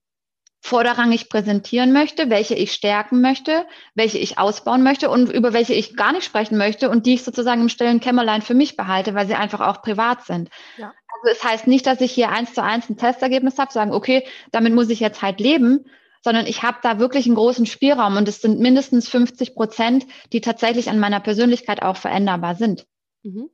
[0.61, 3.65] vorderrangig präsentieren möchte, welche ich stärken möchte,
[3.95, 7.23] welche ich ausbauen möchte und über welche ich gar nicht sprechen möchte und die ich
[7.23, 10.49] sozusagen im stillen Kämmerlein für mich behalte, weil sie einfach auch privat sind.
[10.77, 10.93] Ja.
[11.21, 14.25] Also es heißt nicht, dass ich hier eins zu eins ein Testergebnis habe, sagen, okay,
[14.51, 15.85] damit muss ich jetzt halt leben,
[16.21, 20.41] sondern ich habe da wirklich einen großen Spielraum und es sind mindestens 50 Prozent, die
[20.41, 22.87] tatsächlich an meiner Persönlichkeit auch veränderbar sind.
[23.23, 23.49] Mhm.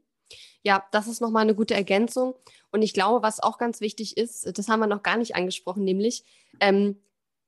[0.64, 2.34] Ja, das ist nochmal eine gute Ergänzung.
[2.72, 5.84] Und ich glaube, was auch ganz wichtig ist, das haben wir noch gar nicht angesprochen,
[5.84, 6.26] nämlich
[6.60, 6.98] ähm,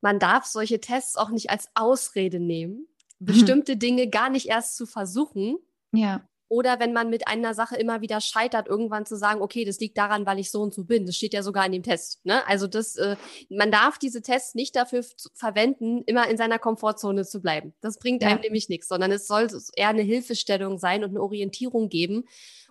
[0.02, 2.88] man darf solche Tests auch nicht als Ausrede nehmen,
[3.20, 3.26] mhm.
[3.26, 5.58] bestimmte Dinge gar nicht erst zu versuchen.
[5.92, 6.28] Ja.
[6.50, 9.98] Oder wenn man mit einer Sache immer wieder scheitert, irgendwann zu sagen, okay, das liegt
[9.98, 11.06] daran, weil ich so und so bin.
[11.06, 12.26] Das steht ja sogar in dem Test.
[12.26, 12.46] Ne?
[12.48, 13.18] Also das, äh,
[13.50, 17.74] man darf diese Tests nicht dafür verwenden, immer in seiner Komfortzone zu bleiben.
[17.82, 21.90] Das bringt einem nämlich nichts, sondern es soll eher eine Hilfestellung sein und eine Orientierung
[21.90, 22.26] geben.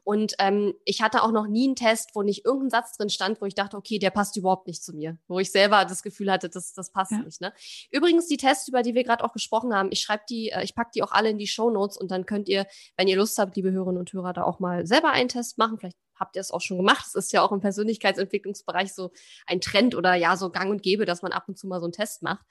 [0.06, 3.40] Und ähm, ich hatte auch noch nie einen Test, wo nicht irgendein Satz drin stand,
[3.40, 5.18] wo ich dachte, okay, der passt überhaupt nicht zu mir.
[5.26, 7.18] Wo ich selber das Gefühl hatte, das, das passt ja.
[7.18, 7.40] nicht.
[7.40, 7.52] Ne?
[7.90, 10.76] Übrigens, die Tests, über die wir gerade auch gesprochen haben, ich schreibe die, äh, ich
[10.76, 13.36] packe die auch alle in die Show Notes und dann könnt ihr, wenn ihr Lust
[13.36, 15.76] habt, liebe Hörerinnen und Hörer, da auch mal selber einen Test machen.
[15.76, 17.04] Vielleicht habt ihr es auch schon gemacht.
[17.04, 19.10] Es ist ja auch im Persönlichkeitsentwicklungsbereich so
[19.48, 21.86] ein Trend oder ja, so gang und gäbe, dass man ab und zu mal so
[21.86, 22.46] einen Test macht.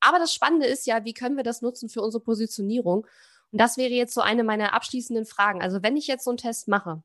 [0.00, 3.06] Aber das Spannende ist ja, wie können wir das nutzen für unsere Positionierung?
[3.52, 5.62] Und das wäre jetzt so eine meiner abschließenden Fragen.
[5.62, 7.02] Also wenn ich jetzt so einen Test mache,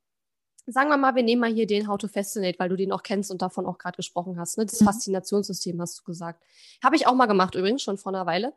[0.66, 3.04] sagen wir mal, wir nehmen mal hier den How to Fascinate, weil du den auch
[3.04, 4.58] kennst und davon auch gerade gesprochen hast.
[4.58, 4.66] Ne?
[4.66, 4.86] Das mhm.
[4.86, 6.44] Faszinationssystem hast du gesagt.
[6.84, 8.54] Habe ich auch mal gemacht übrigens, schon vor einer Weile.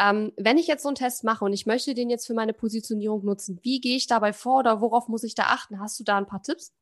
[0.00, 2.52] Ähm, wenn ich jetzt so einen Test mache und ich möchte den jetzt für meine
[2.52, 5.80] Positionierung nutzen, wie gehe ich dabei vor oder worauf muss ich da achten?
[5.80, 6.72] Hast du da ein paar Tipps?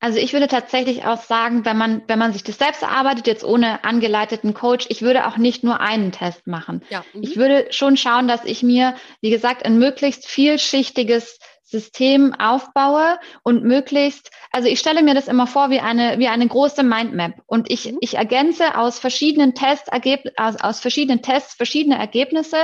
[0.00, 3.44] Also ich würde tatsächlich auch sagen, wenn man, wenn man sich das selbst erarbeitet, jetzt
[3.44, 6.82] ohne angeleiteten Coach, ich würde auch nicht nur einen Test machen.
[6.88, 7.04] Ja.
[7.12, 7.22] Mhm.
[7.22, 11.38] Ich würde schon schauen, dass ich mir, wie gesagt, ein möglichst vielschichtiges
[11.70, 16.48] System aufbaue und möglichst, also ich stelle mir das immer vor wie eine, wie eine
[16.48, 17.98] große Mindmap und ich, mhm.
[18.00, 19.88] ich ergänze aus verschiedenen Tests,
[20.36, 22.56] aus, aus verschiedenen Tests verschiedene Ergebnisse,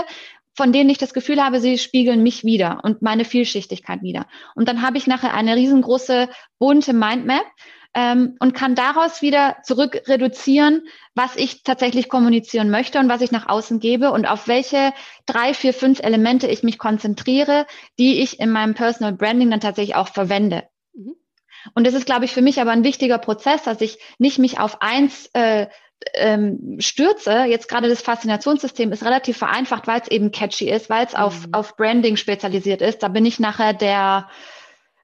[0.57, 4.27] von denen ich das Gefühl habe, sie spiegeln mich wieder und meine Vielschichtigkeit wieder.
[4.55, 6.29] Und dann habe ich nachher eine riesengroße
[6.59, 7.45] bunte Mindmap,
[7.97, 10.83] ähm, und kann daraus wieder zurück reduzieren,
[11.15, 14.93] was ich tatsächlich kommunizieren möchte und was ich nach außen gebe und auf welche
[15.25, 17.67] drei, vier, fünf Elemente ich mich konzentriere,
[17.99, 20.65] die ich in meinem Personal Branding dann tatsächlich auch verwende.
[20.93, 21.17] Mhm.
[21.75, 24.61] Und das ist, glaube ich, für mich aber ein wichtiger Prozess, dass ich nicht mich
[24.61, 25.67] auf eins äh,
[26.15, 31.07] ähm, stürze, jetzt gerade das Faszinationssystem ist relativ vereinfacht, weil es eben catchy ist, weil
[31.07, 31.19] es mhm.
[31.19, 33.03] auf, auf Branding spezialisiert ist.
[33.03, 34.29] Da bin ich nachher der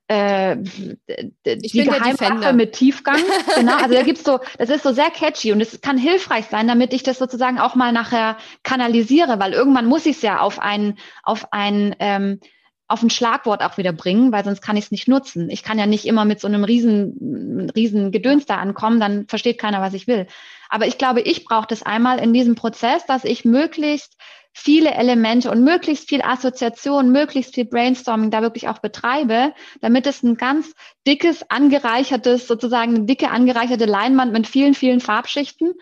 [0.09, 3.21] äh, die Geheimwaffe mit Tiefgang.
[3.57, 6.67] Genau, also da gibt's so, das ist so sehr catchy und es kann hilfreich sein,
[6.67, 10.59] damit ich das sozusagen auch mal nachher kanalisiere, weil irgendwann muss ich es ja auf
[10.59, 12.41] ein, auf ein ähm,
[12.93, 15.49] auf ein Schlagwort auch wieder bringen, weil sonst kann ich es nicht nutzen.
[15.49, 19.59] Ich kann ja nicht immer mit so einem riesen, riesen Gedöns da ankommen, dann versteht
[19.59, 20.27] keiner, was ich will.
[20.73, 24.17] Aber ich glaube, ich brauche das einmal in diesem Prozess, dass ich möglichst
[24.55, 29.53] viele Elemente und möglichst viel Assoziation, möglichst viel Brainstorming da wirklich auch betreibe,
[29.83, 30.73] damit es ein ganz
[31.07, 35.75] dickes, angereichertes, sozusagen eine dicke, angereicherte Leinwand mit vielen, vielen Farbschichten.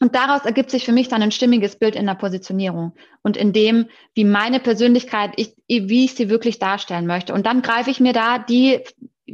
[0.00, 3.52] Und daraus ergibt sich für mich dann ein stimmiges Bild in der Positionierung und in
[3.52, 7.34] dem, wie meine Persönlichkeit, ich, wie ich sie wirklich darstellen möchte.
[7.34, 8.80] Und dann greife ich mir da die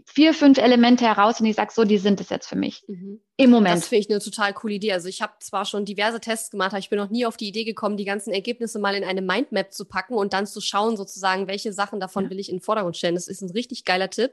[0.04, 2.84] vier, fünf Elemente heraus und ich sage so, die sind es jetzt für mich.
[2.86, 3.20] Mhm.
[3.36, 3.76] Im Moment.
[3.76, 4.92] Das finde ich eine total coole Idee.
[4.92, 7.48] Also ich habe zwar schon diverse Tests gemacht, aber ich bin noch nie auf die
[7.48, 10.96] Idee gekommen, die ganzen Ergebnisse mal in eine Mindmap zu packen und dann zu schauen,
[10.96, 12.30] sozusagen, welche Sachen davon ja.
[12.30, 13.14] will ich in den Vordergrund stellen.
[13.14, 14.32] Das ist ein richtig geiler Tipp.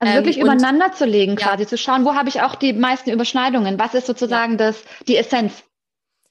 [0.00, 1.68] Also wirklich ähm, übereinander zu legen, quasi, ja.
[1.68, 3.78] zu schauen, wo habe ich auch die meisten Überschneidungen?
[3.78, 4.58] Was ist sozusagen ja.
[4.58, 5.62] das, die Essenz?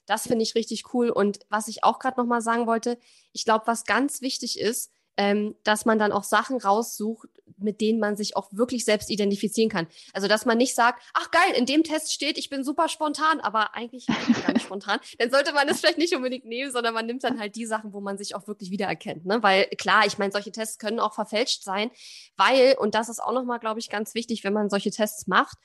[0.07, 1.11] Das finde ich richtig cool.
[1.11, 2.97] Und was ich auch gerade nochmal sagen wollte,
[3.31, 7.99] ich glaube, was ganz wichtig ist, ähm, dass man dann auch Sachen raussucht, mit denen
[7.99, 9.87] man sich auch wirklich selbst identifizieren kann.
[10.13, 13.41] Also, dass man nicht sagt, ach geil, in dem Test steht, ich bin super spontan,
[13.41, 14.97] aber eigentlich gar nicht spontan.
[15.17, 17.91] Dann sollte man das vielleicht nicht unbedingt nehmen, sondern man nimmt dann halt die Sachen,
[17.91, 19.25] wo man sich auch wirklich wiedererkennt.
[19.25, 19.43] Ne?
[19.43, 21.91] Weil klar, ich meine, solche Tests können auch verfälscht sein,
[22.37, 25.57] weil, und das ist auch nochmal, glaube ich, ganz wichtig, wenn man solche Tests macht,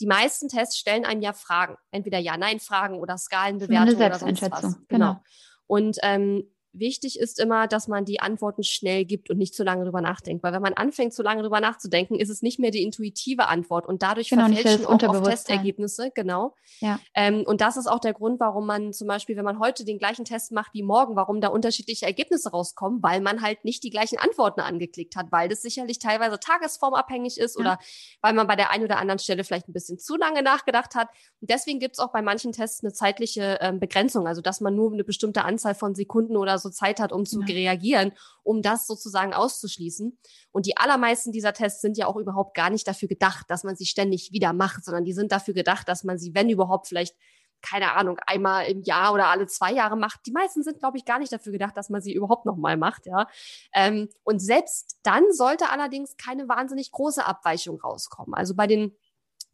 [0.00, 1.76] die meisten Tests stellen einem ja Fragen.
[1.90, 4.60] Entweder Ja-Nein-Fragen oder Skalenbewertungen oder sonst was.
[4.62, 4.78] Genau.
[4.88, 5.22] genau.
[5.66, 9.84] Und ähm, wichtig ist immer, dass man die Antworten schnell gibt und nicht zu lange
[9.84, 10.42] drüber nachdenkt.
[10.42, 13.86] Weil wenn man anfängt, zu lange drüber nachzudenken, ist es nicht mehr die intuitive Antwort
[13.86, 16.10] und dadurch genau, verfälschen auch oft Testergebnisse.
[16.14, 16.54] Genau.
[16.80, 17.00] Ja.
[17.14, 19.98] Ähm, und das ist auch der Grund, warum man zum Beispiel, wenn man heute den
[19.98, 23.90] gleichen Test macht wie morgen, warum da unterschiedliche Ergebnisse rauskommen, weil man halt nicht die
[23.90, 27.60] gleichen Antworten angeklickt hat, weil das sicherlich teilweise tagesformabhängig ist ja.
[27.60, 27.78] oder
[28.22, 31.08] weil man bei der einen oder anderen Stelle vielleicht ein bisschen zu lange nachgedacht hat.
[31.40, 34.76] Und deswegen gibt es auch bei manchen Tests eine zeitliche ähm, Begrenzung, also dass man
[34.76, 37.46] nur eine bestimmte Anzahl von Sekunden oder so Zeit hat, um zu ja.
[37.46, 40.18] reagieren, um das sozusagen auszuschließen.
[40.52, 43.76] Und die allermeisten dieser Tests sind ja auch überhaupt gar nicht dafür gedacht, dass man
[43.76, 47.16] sie ständig wieder macht, sondern die sind dafür gedacht, dass man sie, wenn überhaupt, vielleicht
[47.62, 50.20] keine Ahnung, einmal im Jahr oder alle zwei Jahre macht.
[50.26, 53.06] Die meisten sind, glaube ich, gar nicht dafür gedacht, dass man sie überhaupt nochmal macht,
[53.06, 53.26] ja.
[53.74, 58.34] Ähm, und selbst dann sollte allerdings keine wahnsinnig große Abweichung rauskommen.
[58.34, 58.96] Also bei den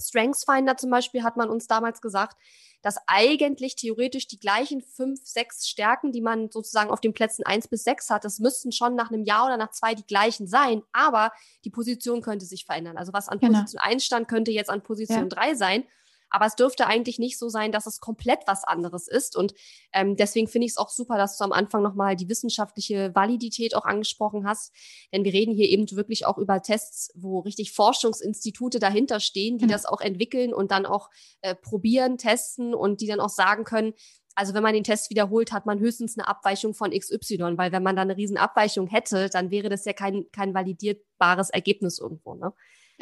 [0.00, 2.36] Strengths Finder zum Beispiel hat man uns damals gesagt,
[2.86, 7.66] dass eigentlich theoretisch die gleichen fünf, sechs Stärken, die man sozusagen auf den Plätzen eins
[7.66, 10.82] bis sechs hat, das müssten schon nach einem Jahr oder nach zwei die gleichen sein,
[10.92, 11.32] aber
[11.64, 12.96] die Position könnte sich verändern.
[12.96, 13.58] Also was an genau.
[13.58, 15.26] Position eins stand, könnte jetzt an Position ja.
[15.26, 15.82] drei sein.
[16.36, 19.36] Aber es dürfte eigentlich nicht so sein, dass es komplett was anderes ist.
[19.36, 19.54] Und
[19.94, 23.74] ähm, deswegen finde ich es auch super, dass du am Anfang nochmal die wissenschaftliche Validität
[23.74, 24.70] auch angesprochen hast.
[25.14, 29.64] Denn wir reden hier eben wirklich auch über Tests, wo richtig Forschungsinstitute dahinter stehen, die
[29.64, 29.70] mhm.
[29.70, 31.08] das auch entwickeln und dann auch
[31.40, 33.94] äh, probieren, testen und die dann auch sagen können,
[34.34, 37.82] also wenn man den Test wiederholt, hat man höchstens eine Abweichung von XY, weil wenn
[37.82, 42.34] man da eine riesen Abweichung hätte, dann wäre das ja kein, kein validierbares Ergebnis irgendwo.
[42.34, 42.52] Ne?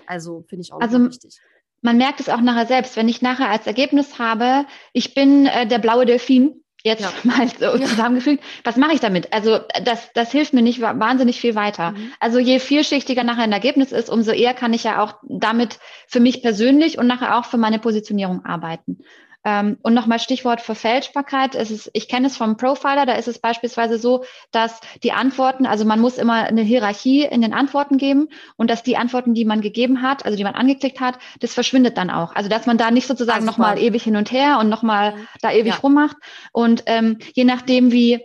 [0.06, 1.40] Also finde ich auch also, wichtig
[1.84, 4.64] man merkt es auch nachher selbst, wenn ich nachher als Ergebnis habe,
[4.94, 7.12] ich bin äh, der blaue Delfin, jetzt ja.
[7.24, 7.86] mal so ja.
[7.86, 9.34] zusammengefügt, was mache ich damit?
[9.34, 11.90] Also das, das hilft mir nicht wahnsinnig viel weiter.
[11.90, 12.12] Mhm.
[12.20, 15.78] Also je vielschichtiger nachher ein Ergebnis ist, umso eher kann ich ja auch damit
[16.08, 19.00] für mich persönlich und nachher auch für meine Positionierung arbeiten.
[19.44, 21.54] Ähm, und nochmal Stichwort Verfälschbarkeit.
[21.54, 25.66] Es ist, ich kenne es vom Profiler, da ist es beispielsweise so, dass die Antworten,
[25.66, 29.44] also man muss immer eine Hierarchie in den Antworten geben und dass die Antworten, die
[29.44, 32.34] man gegeben hat, also die man angeklickt hat, das verschwindet dann auch.
[32.34, 35.52] Also dass man da nicht sozusagen also nochmal ewig hin und her und nochmal da
[35.52, 35.80] ewig ja.
[35.80, 36.16] rummacht.
[36.52, 38.24] Und ähm, je nachdem, wie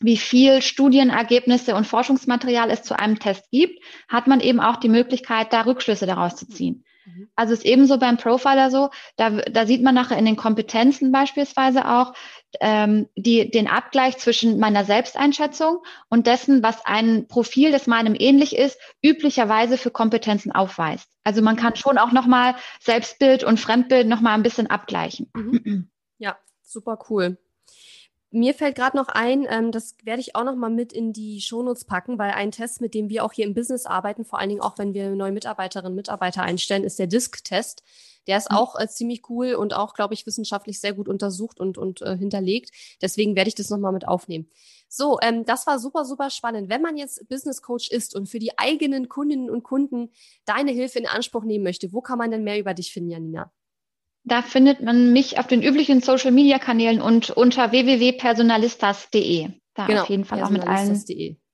[0.00, 4.88] wie viel Studienergebnisse und Forschungsmaterial es zu einem Test gibt, hat man eben auch die
[4.88, 6.84] Möglichkeit, da Rückschlüsse daraus zu ziehen.
[7.10, 7.28] Mhm.
[7.36, 11.88] Also ist ebenso beim Profiler so, da, da sieht man nachher in den Kompetenzen beispielsweise
[11.88, 12.12] auch
[12.60, 18.56] ähm, die, den Abgleich zwischen meiner Selbsteinschätzung und dessen, was ein Profil, das meinem ähnlich
[18.56, 21.08] ist, üblicherweise für Kompetenzen aufweist.
[21.24, 25.30] Also man kann schon auch nochmal Selbstbild und Fremdbild nochmal ein bisschen abgleichen.
[25.34, 25.90] Mhm.
[26.18, 27.38] Ja, super cool.
[28.32, 31.40] Mir fällt gerade noch ein, ähm, das werde ich auch noch mal mit in die
[31.40, 34.50] Shownotes packen, weil ein Test, mit dem wir auch hier im Business arbeiten, vor allen
[34.50, 37.82] Dingen auch wenn wir neue Mitarbeiterinnen und Mitarbeiter einstellen, ist der DISC-Test.
[38.28, 38.56] Der ist mhm.
[38.56, 42.16] auch äh, ziemlich cool und auch, glaube ich, wissenschaftlich sehr gut untersucht und, und äh,
[42.16, 42.70] hinterlegt.
[43.02, 44.48] Deswegen werde ich das noch mal mit aufnehmen.
[44.88, 46.68] So, ähm, das war super, super spannend.
[46.68, 50.10] Wenn man jetzt Business Coach ist und für die eigenen Kundinnen und Kunden
[50.44, 53.52] deine Hilfe in Anspruch nehmen möchte, wo kann man denn mehr über dich finden, Janina?
[54.24, 59.48] Da findet man mich auf den üblichen Social Media Kanälen und unter www.personalistas.de.
[59.74, 60.92] Da genau, auf jeden Fall auch mit allen.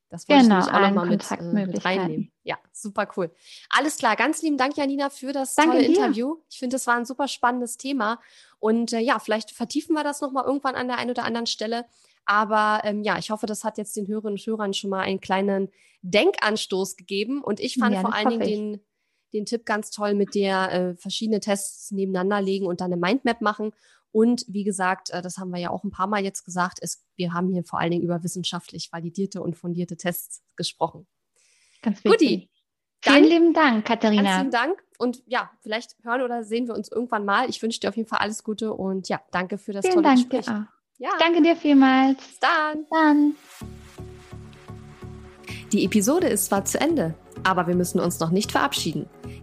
[0.09, 2.33] Das wollte genau, ich auch nochmal mit, äh, mit reinnehmen.
[2.45, 3.31] Ja, super cool.
[3.71, 5.97] Alles klar, ganz lieben Dank, Janina, für das Danke tolle dir.
[5.97, 6.37] Interview.
[6.49, 8.21] Ich finde, es war ein super spannendes Thema.
[8.61, 11.87] Und äh, ja, vielleicht vertiefen wir das nochmal irgendwann an der einen oder anderen Stelle.
[12.25, 15.21] Aber ähm, ja, ich hoffe, das hat jetzt den Hörerinnen und Hörern schon mal einen
[15.21, 15.71] kleinen
[16.03, 17.43] Denkanstoß gegeben.
[17.43, 18.81] Und ich fand ja, vor allen Dingen den
[19.37, 23.41] den Tipp ganz toll mit der äh, verschiedene Tests nebeneinander legen und dann eine Mindmap
[23.41, 23.73] machen.
[24.13, 27.05] Und wie gesagt, äh, das haben wir ja auch ein paar Mal jetzt gesagt, ist,
[27.17, 31.07] wir haben hier vor allen Dingen über wissenschaftlich validierte und fundierte Tests gesprochen.
[31.83, 32.29] Ganz wichtig.
[32.29, 32.51] Guti.
[33.03, 34.23] Vielen lieben Dank, Katharina.
[34.23, 34.83] Ganz lieben Dank.
[34.99, 37.49] Und ja, vielleicht hören oder sehen wir uns irgendwann mal.
[37.49, 40.17] Ich wünsche dir auf jeden Fall alles Gute und ja, danke für das Vielen tolle
[40.17, 40.47] Dank Gespräch.
[40.47, 40.69] Dir
[40.99, 41.11] Ja.
[41.19, 42.17] Danke dir vielmals.
[42.17, 42.87] Bis dann.
[42.91, 43.35] Dann.
[45.73, 47.15] Die Episode ist zwar zu Ende,
[47.45, 49.09] aber wir müssen uns noch nicht verabschieden.